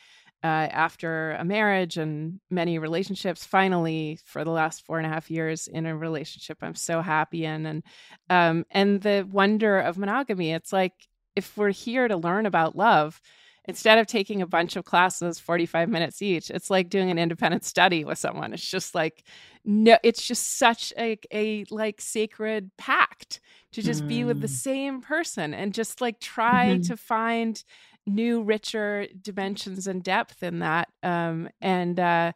uh, 0.44 0.48
after 0.48 1.32
a 1.32 1.46
marriage 1.46 1.98
and 1.98 2.42
many 2.50 2.78
relationships, 2.78 3.46
finally 3.46 4.20
for 4.26 4.44
the 4.44 4.52
last 4.52 4.86
four 4.86 4.98
and 4.98 5.08
a 5.08 5.10
half 5.10 5.32
years 5.32 5.68
in 5.68 5.86
a 5.86 5.96
relationship 5.96 6.58
I'm 6.62 6.76
so 6.76 7.02
happy 7.02 7.46
in, 7.46 7.66
and 7.66 7.84
um, 8.30 8.66
and 8.70 9.00
the 9.02 9.26
wonder 9.32 9.80
of 9.80 9.98
monogamy. 9.98 10.52
It's 10.52 10.74
like 10.74 10.94
if 11.36 11.58
we're 11.58 11.72
here 11.72 12.08
to 12.08 12.18
learn 12.18 12.46
about 12.46 12.76
love, 12.76 13.22
instead 13.66 13.98
of 13.98 14.08
taking 14.08 14.42
a 14.42 14.48
bunch 14.48 14.76
of 14.76 14.84
classes 14.84 15.40
45 15.40 15.88
minutes 15.88 16.22
each 16.22 16.52
it's 16.52 16.70
like 16.70 16.90
doing 16.90 17.10
an 17.10 17.18
independent 17.18 17.64
study 17.64 18.04
with 18.04 18.18
someone 18.18 18.52
it's 18.52 18.70
just 18.70 18.94
like 18.94 19.24
no 19.64 19.98
it's 20.04 20.28
just 20.28 20.58
such 20.58 20.92
a, 20.98 21.18
a 21.32 21.64
like 21.72 22.02
sacred 22.02 22.72
pact 22.78 23.40
to 23.72 23.82
just 23.82 24.04
mm. 24.04 24.10
be 24.10 24.24
with 24.26 24.42
the 24.42 24.48
mm. 24.48 24.52
same 24.52 25.00
person 25.00 25.54
and 25.54 25.74
just 25.74 26.02
like 26.02 26.20
try 26.20 26.72
mm-hmm. 26.72 26.82
to 26.82 26.98
find 26.98 27.64
new, 28.06 28.42
richer 28.44 29.08
dimensions 29.22 29.88
and 29.88 30.04
depth 30.04 30.44
in 30.44 30.60
that. 30.60 30.90
Um, 31.02 31.50
and 31.62 32.00
uh, 32.00 32.34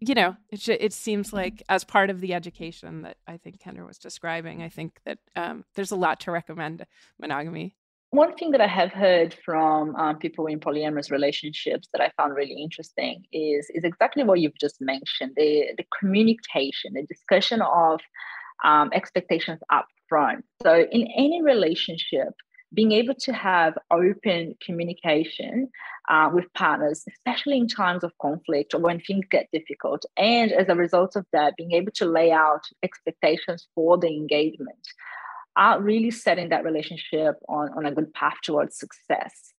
you 0.00 0.14
know, 0.14 0.36
it 0.50 0.68
it 0.68 0.92
seems 0.92 1.32
like 1.32 1.62
as 1.68 1.84
part 1.84 2.10
of 2.10 2.20
the 2.20 2.34
education 2.34 3.02
that 3.02 3.16
I 3.26 3.36
think 3.36 3.60
Kendra 3.60 3.86
was 3.86 3.98
describing, 3.98 4.62
I 4.62 4.68
think 4.68 5.00
that 5.04 5.18
um, 5.34 5.64
there's 5.74 5.90
a 5.90 5.96
lot 5.96 6.20
to 6.20 6.30
recommend 6.30 6.86
monogamy. 7.18 7.74
One 8.10 8.34
thing 8.36 8.52
that 8.52 8.62
I 8.62 8.66
have 8.66 8.90
heard 8.90 9.36
from 9.44 9.94
um, 9.96 10.18
people 10.18 10.46
in 10.46 10.60
polyamorous 10.60 11.10
relationships 11.10 11.88
that 11.92 12.00
I 12.00 12.10
found 12.16 12.34
really 12.34 12.62
interesting 12.62 13.24
is 13.32 13.70
is 13.74 13.84
exactly 13.84 14.24
what 14.24 14.40
you've 14.40 14.58
just 14.58 14.80
mentioned 14.80 15.32
the 15.36 15.74
the 15.76 15.84
communication, 15.98 16.94
the 16.94 17.02
discussion 17.02 17.60
of 17.60 18.00
um, 18.64 18.90
expectations 18.94 19.60
up 19.70 19.86
front. 20.08 20.44
So 20.62 20.86
in 20.90 21.06
any 21.16 21.42
relationship, 21.42 22.32
being 22.72 22.92
able 22.92 23.14
to 23.14 23.32
have 23.32 23.76
open 23.90 24.54
communication 24.64 25.68
uh, 26.08 26.30
with 26.32 26.52
partners, 26.54 27.04
especially 27.08 27.58
in 27.58 27.68
times 27.68 28.04
of 28.04 28.12
conflict 28.20 28.72
or 28.72 28.80
when 28.80 29.00
things 29.00 29.26
get 29.30 29.48
difficult. 29.52 30.04
And 30.16 30.50
as 30.52 30.68
a 30.70 30.74
result 30.74 31.14
of 31.14 31.26
that, 31.34 31.56
being 31.56 31.72
able 31.72 31.92
to 31.96 32.06
lay 32.06 32.32
out 32.32 32.62
expectations 32.82 33.68
for 33.74 33.98
the 33.98 34.08
engagement 34.08 34.86
are 35.58 35.82
really 35.82 36.10
setting 36.10 36.48
that 36.48 36.64
relationship 36.64 37.34
on, 37.48 37.70
on 37.76 37.84
a 37.84 37.92
good 37.92 38.12
path 38.14 38.36
towards 38.42 38.78
success. 38.78 39.52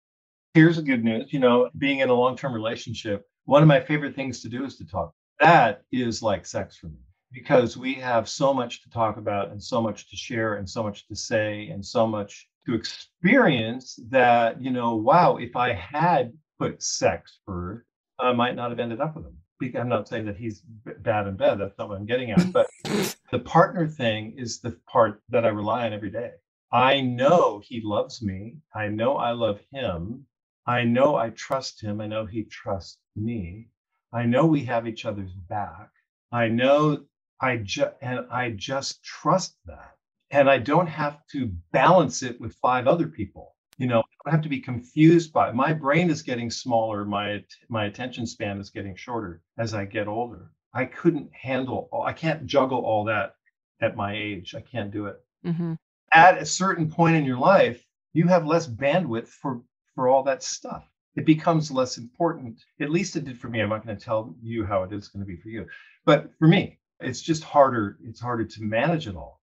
Here's 0.55 0.77
the 0.77 0.81
good 0.81 1.03
news 1.03 1.31
you 1.31 1.39
know, 1.39 1.69
being 1.77 1.99
in 1.99 2.09
a 2.09 2.13
long 2.13 2.35
term 2.35 2.53
relationship, 2.53 3.25
one 3.45 3.62
of 3.62 3.67
my 3.67 3.81
favorite 3.81 4.15
things 4.15 4.41
to 4.41 4.49
do 4.49 4.65
is 4.65 4.77
to 4.77 4.88
talk. 4.88 5.13
That 5.39 5.83
is 5.91 6.23
like 6.23 6.45
sex 6.45 6.77
for 6.77 6.88
me 6.88 6.97
because 7.31 7.77
we 7.77 7.93
have 7.95 8.27
so 8.27 8.53
much 8.53 8.81
to 8.83 8.89
talk 8.89 9.17
about 9.17 9.51
and 9.51 9.62
so 9.62 9.81
much 9.81 10.09
to 10.09 10.15
share 10.15 10.55
and 10.55 10.67
so 10.67 10.81
much 10.81 11.07
to 11.07 11.15
say 11.15 11.67
and 11.69 11.85
so 11.85 12.07
much 12.07 12.47
to 12.65 12.73
experience 12.73 13.99
that, 14.09 14.62
you 14.62 14.71
know, 14.71 14.95
wow, 14.95 15.38
if 15.38 15.55
I 15.55 15.73
had 15.73 16.33
put 16.57 16.81
sex 16.81 17.39
first, 17.45 17.85
I 18.19 18.33
might 18.33 18.55
not 18.55 18.71
have 18.71 18.79
ended 18.79 18.99
up 18.99 19.15
with 19.15 19.25
him. 19.25 19.38
I'm 19.76 19.89
not 19.89 20.08
saying 20.08 20.26
that 20.26 20.38
he's 20.38 20.62
bad 21.00 21.28
in 21.28 21.36
bed. 21.36 21.60
That's 21.60 21.78
not 21.78 21.89
what 21.89 21.98
I'm 21.98 22.06
getting 22.06 22.32
at. 22.32 22.52
But 22.52 22.67
the 23.32 23.39
partner 23.39 23.88
thing 23.88 24.36
is 24.38 24.60
the 24.60 24.78
part 24.88 25.22
that 25.30 25.45
I 25.45 25.50
rely 25.50 25.86
on 25.86 25.93
every 25.93 26.12
day. 26.12 26.32
I 26.72 27.02
know 27.02 27.62
he 27.63 27.82
loves 27.84 28.22
me. 28.22 28.58
I 28.74 28.88
know 28.88 29.17
I 29.17 29.32
love 29.32 29.60
him. 29.72 30.26
I 30.65 30.84
know 30.84 31.15
I 31.15 31.32
trust 31.32 31.82
him. 31.82 32.00
I 32.00 32.08
know 32.08 32.26
he 32.26 32.43
trusts 32.43 33.00
me. 33.15 33.69
I 34.13 34.26
know 34.26 34.45
we 34.45 34.63
have 34.65 34.88
each 34.88 35.06
other's 35.06 35.34
back. 35.34 35.89
I 36.32 36.48
know 36.48 37.06
I 37.41 37.58
just 37.58 37.91
and 38.02 38.26
I 38.32 38.52
just 38.52 39.04
trust 39.04 39.56
that 39.65 39.95
and 40.32 40.50
I 40.50 40.60
don't 40.60 40.88
have 40.88 41.26
to 41.32 41.52
balance 41.72 42.22
it 42.24 42.39
with 42.39 42.56
five 42.62 42.88
other 42.88 43.08
people. 43.08 43.56
You 43.79 43.87
know, 43.87 43.99
I 44.01 44.03
don't 44.25 44.33
have 44.33 44.43
to 44.43 44.49
be 44.49 44.59
confused 44.59 45.31
by 45.31 45.49
it. 45.49 45.55
my 45.55 45.71
brain 45.71 46.09
is 46.09 46.21
getting 46.21 46.51
smaller, 46.51 47.05
my 47.05 47.43
my 47.69 47.85
attention 47.85 48.27
span 48.27 48.59
is 48.59 48.69
getting 48.69 48.93
shorter 48.93 49.41
as 49.57 49.73
I 49.73 49.85
get 49.85 50.09
older. 50.09 50.51
I 50.73 50.83
couldn't 50.83 51.33
handle 51.33 51.89
I 52.05 52.11
can't 52.11 52.45
juggle 52.45 52.81
all 52.85 53.05
that 53.05 53.35
at 53.81 53.95
my 53.95 54.13
age. 54.13 54.53
I 54.53 54.59
can't 54.59 54.91
do 54.91 55.05
it. 55.05 55.15
Mm-hmm. 55.45 55.75
At 56.13 56.41
a 56.41 56.45
certain 56.45 56.91
point 56.91 57.15
in 57.15 57.23
your 57.23 57.37
life, 57.37 57.81
you 58.11 58.27
have 58.27 58.45
less 58.45 58.67
bandwidth 58.67 59.29
for 59.29 59.61
for 59.95 60.09
all 60.09 60.23
that 60.23 60.43
stuff. 60.43 60.85
It 61.15 61.25
becomes 61.25 61.71
less 61.71 61.97
important. 61.97 62.61
At 62.81 62.91
least 62.91 63.15
it 63.15 63.23
did 63.23 63.39
for 63.39 63.47
me. 63.47 63.61
I'm 63.61 63.69
not 63.69 63.85
going 63.85 63.97
to 63.97 64.03
tell 64.03 64.35
you 64.41 64.65
how 64.65 64.83
it 64.83 64.91
is 64.91 65.07
going 65.07 65.21
to 65.21 65.25
be 65.25 65.37
for 65.37 65.49
you, 65.49 65.65
but 66.05 66.31
for 66.37 66.49
me, 66.49 66.79
it's 66.99 67.21
just 67.21 67.43
harder. 67.43 67.97
It's 68.03 68.19
harder 68.19 68.43
to 68.43 68.61
manage 68.61 69.07
it 69.07 69.15
all. 69.15 69.38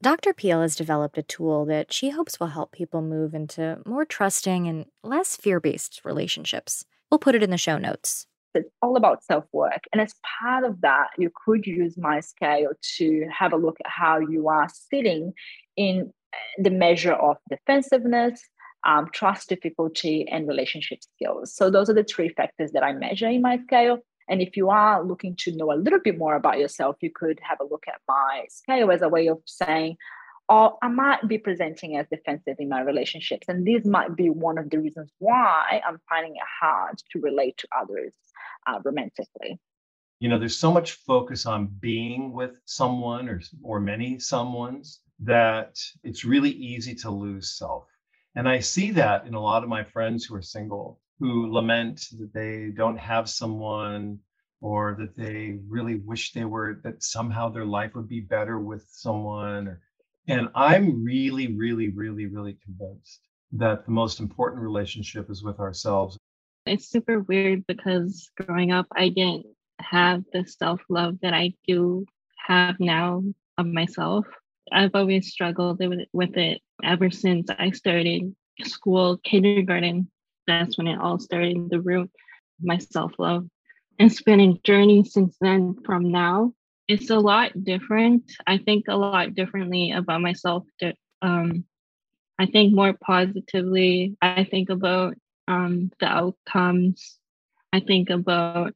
Dr. 0.00 0.32
Peel 0.32 0.60
has 0.60 0.76
developed 0.76 1.18
a 1.18 1.24
tool 1.24 1.64
that 1.64 1.92
she 1.92 2.10
hopes 2.10 2.38
will 2.38 2.48
help 2.48 2.70
people 2.70 3.02
move 3.02 3.34
into 3.34 3.80
more 3.84 4.04
trusting 4.04 4.68
and 4.68 4.86
less 5.02 5.36
fear 5.36 5.58
based 5.58 6.00
relationships. 6.04 6.84
We'll 7.10 7.18
put 7.18 7.34
it 7.34 7.42
in 7.42 7.50
the 7.50 7.58
show 7.58 7.78
notes. 7.78 8.26
It's 8.54 8.70
all 8.80 8.96
about 8.96 9.24
self 9.24 9.44
work. 9.52 9.82
And 9.92 10.00
as 10.00 10.14
part 10.40 10.64
of 10.64 10.80
that, 10.82 11.08
you 11.18 11.30
could 11.44 11.66
use 11.66 11.98
my 11.98 12.20
scale 12.20 12.70
to 12.98 13.28
have 13.36 13.52
a 13.52 13.56
look 13.56 13.76
at 13.84 13.90
how 13.90 14.20
you 14.20 14.48
are 14.48 14.68
sitting 14.72 15.32
in 15.76 16.12
the 16.58 16.70
measure 16.70 17.12
of 17.12 17.36
defensiveness, 17.50 18.40
um, 18.86 19.08
trust 19.12 19.48
difficulty, 19.48 20.28
and 20.30 20.46
relationship 20.46 21.00
skills. 21.02 21.54
So, 21.54 21.70
those 21.70 21.90
are 21.90 21.94
the 21.94 22.04
three 22.04 22.28
factors 22.28 22.70
that 22.72 22.84
I 22.84 22.92
measure 22.92 23.28
in 23.28 23.42
my 23.42 23.58
scale. 23.58 23.98
And 24.28 24.42
if 24.42 24.56
you 24.56 24.70
are 24.70 25.02
looking 25.02 25.34
to 25.36 25.56
know 25.56 25.72
a 25.72 25.74
little 25.74 26.00
bit 26.00 26.18
more 26.18 26.34
about 26.34 26.58
yourself, 26.58 26.96
you 27.00 27.10
could 27.10 27.40
have 27.42 27.60
a 27.60 27.64
look 27.64 27.84
at 27.88 28.00
my 28.06 28.46
scale 28.50 28.90
as 28.90 29.02
a 29.02 29.08
way 29.08 29.28
of 29.28 29.38
saying, 29.46 29.96
or 30.48 30.78
I 30.82 30.88
might 30.88 31.28
be 31.28 31.38
presenting 31.38 31.96
as 31.96 32.06
defensive 32.10 32.56
in 32.58 32.68
my 32.68 32.80
relationships. 32.80 33.48
And 33.48 33.66
this 33.66 33.84
might 33.84 34.16
be 34.16 34.30
one 34.30 34.58
of 34.58 34.70
the 34.70 34.78
reasons 34.78 35.10
why 35.18 35.82
I'm 35.86 36.00
finding 36.08 36.36
it 36.36 36.42
hard 36.60 36.98
to 37.12 37.20
relate 37.20 37.58
to 37.58 37.68
others 37.78 38.12
uh, 38.66 38.80
romantically. 38.84 39.58
You 40.20 40.28
know, 40.28 40.38
there's 40.38 40.56
so 40.56 40.72
much 40.72 40.92
focus 40.92 41.46
on 41.46 41.66
being 41.80 42.32
with 42.32 42.60
someone 42.64 43.28
or, 43.28 43.40
or 43.62 43.78
many 43.78 44.16
someones 44.16 44.98
that 45.20 45.78
it's 46.02 46.24
really 46.24 46.50
easy 46.50 46.94
to 46.96 47.10
lose 47.10 47.56
self. 47.56 47.86
And 48.34 48.48
I 48.48 48.60
see 48.60 48.90
that 48.92 49.26
in 49.26 49.34
a 49.34 49.40
lot 49.40 49.62
of 49.62 49.68
my 49.68 49.84
friends 49.84 50.24
who 50.24 50.34
are 50.34 50.42
single 50.42 51.00
who 51.18 51.52
lament 51.52 52.06
that 52.18 52.32
they 52.32 52.70
don't 52.76 52.98
have 52.98 53.28
someone 53.28 54.18
or 54.60 54.96
that 54.98 55.16
they 55.16 55.58
really 55.68 55.96
wish 55.96 56.32
they 56.32 56.44
were, 56.44 56.80
that 56.82 57.02
somehow 57.02 57.48
their 57.48 57.64
life 57.64 57.94
would 57.94 58.08
be 58.08 58.20
better 58.20 58.58
with 58.58 58.86
someone 58.90 59.68
or 59.68 59.80
and 60.28 60.48
I'm 60.54 61.02
really, 61.02 61.56
really, 61.56 61.88
really, 61.88 62.26
really 62.26 62.58
convinced 62.62 63.20
that 63.52 63.86
the 63.86 63.90
most 63.90 64.20
important 64.20 64.62
relationship 64.62 65.30
is 65.30 65.42
with 65.42 65.58
ourselves. 65.58 66.18
It's 66.66 66.90
super 66.90 67.20
weird 67.20 67.66
because 67.66 68.30
growing 68.36 68.70
up, 68.70 68.86
I 68.94 69.08
didn't 69.08 69.46
have 69.80 70.22
the 70.34 70.44
self 70.44 70.82
love 70.90 71.16
that 71.22 71.32
I 71.32 71.54
do 71.66 72.04
have 72.46 72.76
now 72.78 73.24
of 73.56 73.66
myself. 73.66 74.26
I've 74.70 74.94
always 74.94 75.30
struggled 75.30 75.80
with 76.12 76.36
it 76.36 76.60
ever 76.84 77.10
since 77.10 77.48
I 77.58 77.70
started 77.70 78.34
school, 78.64 79.16
kindergarten. 79.24 80.10
That's 80.48 80.76
when 80.76 80.88
it 80.88 80.98
all 80.98 81.20
started, 81.20 81.54
in 81.54 81.68
the 81.68 81.80
root, 81.80 82.10
my 82.60 82.78
self 82.78 83.12
love. 83.18 83.46
It's 83.98 84.22
been 84.22 84.40
a 84.40 84.54
journey 84.64 85.04
since 85.04 85.36
then 85.40 85.76
from 85.84 86.10
now 86.10 86.52
it's 86.88 87.10
a 87.10 87.18
lot 87.18 87.52
different. 87.62 88.32
I 88.46 88.56
think 88.58 88.86
a 88.88 88.96
lot 88.96 89.34
differently 89.34 89.92
about 89.92 90.22
myself. 90.22 90.64
Um, 91.20 91.64
I 92.38 92.46
think 92.46 92.74
more 92.74 92.94
positively. 92.94 94.16
I 94.22 94.44
think 94.50 94.70
about 94.70 95.14
um, 95.46 95.92
the 96.00 96.06
outcomes. 96.06 97.18
I 97.72 97.80
think 97.80 98.08
about 98.08 98.72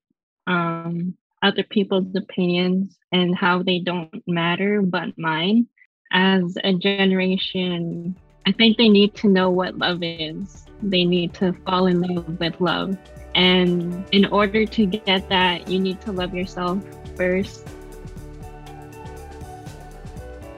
um, 0.47 1.17
other 1.43 1.63
people's 1.63 2.15
opinions 2.15 2.99
and 3.11 3.35
how 3.35 3.63
they 3.63 3.79
don't 3.79 4.23
matter 4.27 4.83
but 4.83 5.17
mine. 5.17 5.69
As 6.13 6.59
a 6.63 6.75
generation, 6.75 8.17
I 8.47 8.53
think 8.53 8.77
they 8.77 8.89
need 8.89 9.15
to 9.17 9.29
know 9.29 9.51
what 9.51 9.79
love 9.79 10.03
is. 10.03 10.67
They 10.83 11.05
need 11.05 11.35
to 11.35 11.53
fall 11.65 11.87
in 11.87 12.01
love 12.01 12.39
with 12.41 12.61
love. 12.61 12.97
And 13.35 14.05
in 14.13 14.27
order 14.27 14.67
to 14.67 14.87
get 14.87 15.29
that, 15.29 15.69
you 15.69 15.79
need 15.79 16.01
to 16.03 16.13
love 16.13 16.35
yourself 16.35 16.83
first 17.17 17.67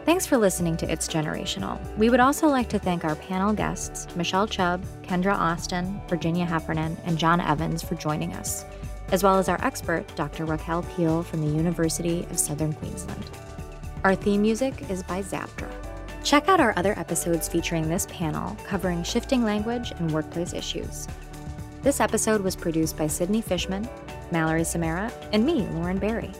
Thanks 0.04 0.26
for 0.26 0.36
listening 0.36 0.76
to 0.76 0.92
It's 0.92 1.08
Generational. 1.08 1.80
We 1.96 2.10
would 2.10 2.20
also 2.20 2.46
like 2.46 2.68
to 2.68 2.78
thank 2.78 3.06
our 3.06 3.16
panel 3.16 3.54
guests, 3.54 4.14
Michelle 4.14 4.46
Chubb, 4.46 4.84
Kendra 5.02 5.32
Austin, 5.32 5.98
Virginia 6.08 6.44
Heffernan, 6.44 6.98
and 7.06 7.16
John 7.16 7.40
Evans 7.40 7.82
for 7.82 7.94
joining 7.94 8.34
us, 8.34 8.66
as 9.12 9.22
well 9.22 9.38
as 9.38 9.48
our 9.48 9.58
expert, 9.64 10.06
Dr. 10.14 10.44
Raquel 10.44 10.82
Peel 10.94 11.22
from 11.22 11.40
the 11.40 11.56
University 11.56 12.26
of 12.30 12.38
Southern 12.38 12.74
Queensland. 12.74 13.30
Our 14.04 14.14
theme 14.14 14.42
music 14.42 14.90
is 14.90 15.02
by 15.02 15.22
Zabdra. 15.22 15.83
Check 16.24 16.48
out 16.48 16.58
our 16.58 16.72
other 16.78 16.98
episodes 16.98 17.48
featuring 17.48 17.86
this 17.86 18.06
panel 18.10 18.56
covering 18.64 19.02
shifting 19.02 19.44
language 19.44 19.92
and 19.98 20.10
workplace 20.10 20.54
issues. 20.54 21.06
This 21.82 22.00
episode 22.00 22.40
was 22.40 22.56
produced 22.56 22.96
by 22.96 23.08
Sydney 23.08 23.42
Fishman, 23.42 23.86
Mallory 24.32 24.64
Samara, 24.64 25.12
and 25.32 25.44
me, 25.44 25.66
Lauren 25.72 25.98
Barry. 25.98 26.30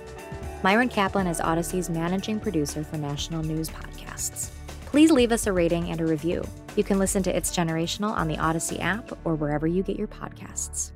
Myron 0.63 0.89
Kaplan 0.89 1.27
is 1.27 1.39
Audacy's 1.39 1.91
managing 1.91 2.41
producer 2.41 2.83
for 2.83 2.97
National 2.97 3.43
News 3.43 3.69
Podcasts. 3.69 4.53
Please 4.87 5.11
leave 5.11 5.33
us 5.33 5.47
a 5.47 5.53
rating 5.53 5.91
and 5.91 6.01
a 6.01 6.07
review. 6.07 6.43
You 6.77 6.85
can 6.85 6.99
listen 6.99 7.23
to 7.25 7.37
It's 7.37 7.55
Generational 7.55 8.11
on 8.13 8.27
the 8.27 8.39
Odyssey 8.39 8.81
app 8.81 9.13
or 9.27 9.35
wherever 9.35 9.67
you 9.67 9.83
get 9.83 9.99
your 9.99 10.09
podcasts. 10.09 10.93